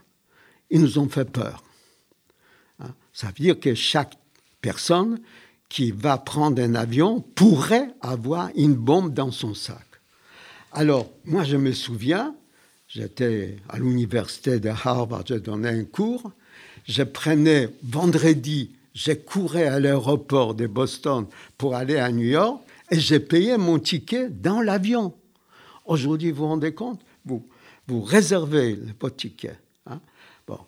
Ils 0.68 0.80
nous 0.80 0.98
ont 0.98 1.08
fait 1.08 1.24
peur. 1.24 1.62
Hein? 2.80 2.96
Ça 3.12 3.28
veut 3.28 3.34
dire 3.34 3.60
que 3.60 3.76
chaque 3.76 4.14
personne 4.60 5.20
qui 5.68 5.92
va 5.92 6.18
prendre 6.18 6.60
un 6.60 6.74
avion 6.74 7.20
pourrait 7.20 7.90
avoir 8.00 8.50
une 8.56 8.74
bombe 8.74 9.14
dans 9.14 9.30
son 9.30 9.54
sac. 9.54 9.86
Alors, 10.72 11.12
moi, 11.24 11.44
je 11.44 11.56
me 11.56 11.70
souviens, 11.70 12.34
j'étais 12.88 13.58
à 13.68 13.78
l'université 13.78 14.58
de 14.58 14.70
Harvard, 14.70 15.22
je 15.28 15.34
donnais 15.34 15.68
un 15.68 15.84
cours, 15.84 16.32
je 16.88 17.04
prenais 17.04 17.68
vendredi, 17.84 18.72
je 18.96 19.12
courais 19.12 19.68
à 19.68 19.78
l'aéroport 19.78 20.56
de 20.56 20.66
Boston 20.66 21.26
pour 21.56 21.76
aller 21.76 21.98
à 21.98 22.10
New 22.10 22.26
York 22.26 22.62
et 22.90 22.98
j'ai 22.98 23.20
payé 23.20 23.56
mon 23.58 23.78
ticket 23.78 24.28
dans 24.28 24.60
l'avion. 24.60 25.14
Aujourd'hui, 25.84 26.30
vous 26.30 26.42
vous 26.42 26.48
rendez 26.48 26.72
compte 26.72 27.00
vous, 27.24 27.46
vous 27.86 28.02
réservez 28.02 28.78
votre 29.00 29.16
ticket. 29.16 29.58
Hein. 29.86 30.00
bon. 30.46 30.58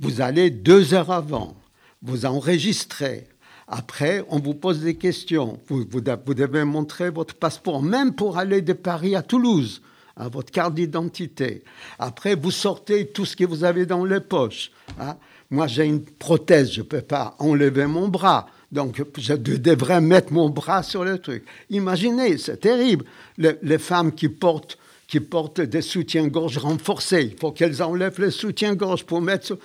Vous 0.00 0.20
allez 0.20 0.50
deux 0.50 0.94
heures 0.94 1.10
avant, 1.10 1.56
vous 2.02 2.26
enregistrez. 2.26 3.28
Après, 3.68 4.24
on 4.28 4.38
vous 4.38 4.54
pose 4.54 4.80
des 4.80 4.94
questions. 4.94 5.58
Vous, 5.68 5.84
devez 5.84 6.64
montrer 6.64 7.10
votre 7.10 7.34
passeport, 7.34 7.82
même 7.82 8.14
pour 8.14 8.38
aller 8.38 8.62
de 8.62 8.72
Paris 8.72 9.16
à 9.16 9.22
Toulouse, 9.22 9.82
à 10.16 10.28
votre 10.28 10.52
carte 10.52 10.74
d'identité. 10.74 11.64
Après, 11.98 12.36
vous 12.36 12.52
sortez 12.52 13.08
tout 13.08 13.24
ce 13.24 13.34
que 13.34 13.44
vous 13.44 13.64
avez 13.64 13.84
dans 13.84 14.04
les 14.04 14.20
poches. 14.20 14.70
Hein. 15.00 15.16
Moi, 15.50 15.66
j'ai 15.66 15.84
une 15.84 16.04
prothèse, 16.04 16.72
je 16.72 16.80
ne 16.80 16.86
peux 16.86 17.02
pas 17.02 17.34
enlever 17.40 17.86
mon 17.86 18.08
bras. 18.08 18.46
Donc, 18.76 19.02
je 19.16 19.32
devrais 19.32 20.02
mettre 20.02 20.34
mon 20.34 20.50
bras 20.50 20.82
sur 20.82 21.02
le 21.02 21.18
truc. 21.18 21.46
Imaginez, 21.70 22.36
c'est 22.36 22.58
terrible. 22.58 23.06
Les, 23.38 23.78
femmes 23.78 24.14
qui 24.14 24.28
portent, 24.28 24.76
qui 25.08 25.18
portent 25.18 25.62
des 25.62 25.80
soutiens-gorge 25.80 26.58
renforcés, 26.58 27.30
il 27.32 27.40
faut 27.40 27.52
qu'elles 27.52 27.82
enlèvent 27.82 28.20
les 28.20 28.30
soutiens-gorge 28.30 29.04
pour 29.04 29.22
mettre. 29.22 29.58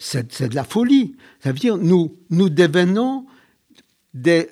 C'est 0.00 0.48
de 0.48 0.54
la 0.56 0.64
folie. 0.64 1.14
Ça 1.38 1.52
veut 1.52 1.58
dire 1.60 1.76
nous, 1.76 2.16
nous 2.28 2.48
devenons 2.48 3.24
des, 4.12 4.48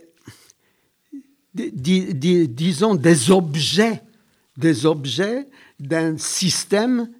disons, 1.53 2.94
des 2.94 3.33
objets, 3.33 4.01
des 4.57 4.87
objets 4.87 5.49
d'un 5.81 6.18
système 6.18 7.11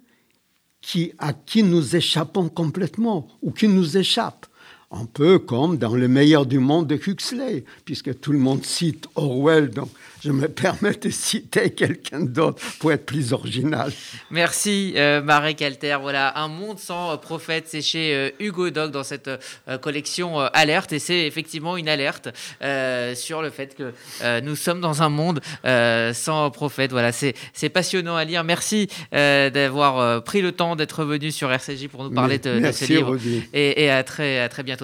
qui, 0.79 1.11
à 1.17 1.33
qui 1.33 1.61
nous 1.61 1.97
échappons 1.97 2.47
complètement 2.47 3.27
ou 3.41 3.51
qui 3.51 3.67
nous 3.67 3.97
échappe 3.97 4.45
un 4.91 5.05
peu 5.05 5.39
comme 5.39 5.77
dans 5.77 5.95
Le 5.95 6.07
meilleur 6.07 6.45
du 6.45 6.59
monde 6.59 6.87
de 6.87 6.95
Huxley, 6.95 7.63
puisque 7.85 8.19
tout 8.19 8.31
le 8.31 8.39
monde 8.39 8.65
cite 8.65 9.07
Orwell, 9.15 9.69
donc 9.69 9.89
je 10.25 10.31
me 10.31 10.47
permets 10.47 10.95
de 10.95 11.09
citer 11.11 11.69
quelqu'un 11.69 12.21
d'autre 12.21 12.59
pour 12.79 12.91
être 12.91 13.05
plus 13.05 13.31
original. 13.31 13.91
Merci 14.31 14.93
euh, 14.95 15.21
Marek 15.21 15.61
Alter. 15.61 15.97
Voilà, 16.01 16.37
Un 16.39 16.47
monde 16.47 16.79
sans 16.79 17.15
prophète, 17.17 17.65
c'est 17.67 17.83
chez 17.83 18.15
euh, 18.15 18.29
Hugo 18.39 18.71
Doc 18.71 18.91
dans 18.91 19.03
cette 19.03 19.27
euh, 19.27 19.77
collection 19.77 20.39
Alerte, 20.39 20.93
et 20.93 20.99
c'est 20.99 21.27
effectivement 21.27 21.77
une 21.77 21.89
alerte 21.89 22.29
sur 23.15 23.41
le 23.41 23.49
fait 23.49 23.75
que 23.75 23.93
nous 24.41 24.55
sommes 24.55 24.81
dans 24.81 25.03
un 25.03 25.09
monde 25.09 25.41
sans 26.13 26.49
prophète. 26.49 26.91
Voilà, 26.91 27.11
c'est 27.11 27.69
passionnant 27.69 28.15
à 28.15 28.23
lire. 28.23 28.43
Merci 28.43 28.87
d'avoir 29.11 30.23
pris 30.23 30.41
le 30.41 30.51
temps 30.51 30.75
d'être 30.75 31.03
venu 31.03 31.31
sur 31.31 31.51
RCJ 31.51 31.87
pour 31.87 32.03
nous 32.03 32.11
parler 32.11 32.39
de, 32.39 32.71
ce 32.71 32.85
livre. 32.85 33.17
Et, 33.53 33.83
et 33.83 33.89
à, 33.91 34.03
très, 34.03 34.39
à 34.39 34.49
très 34.49 34.63
bientôt. 34.63 34.83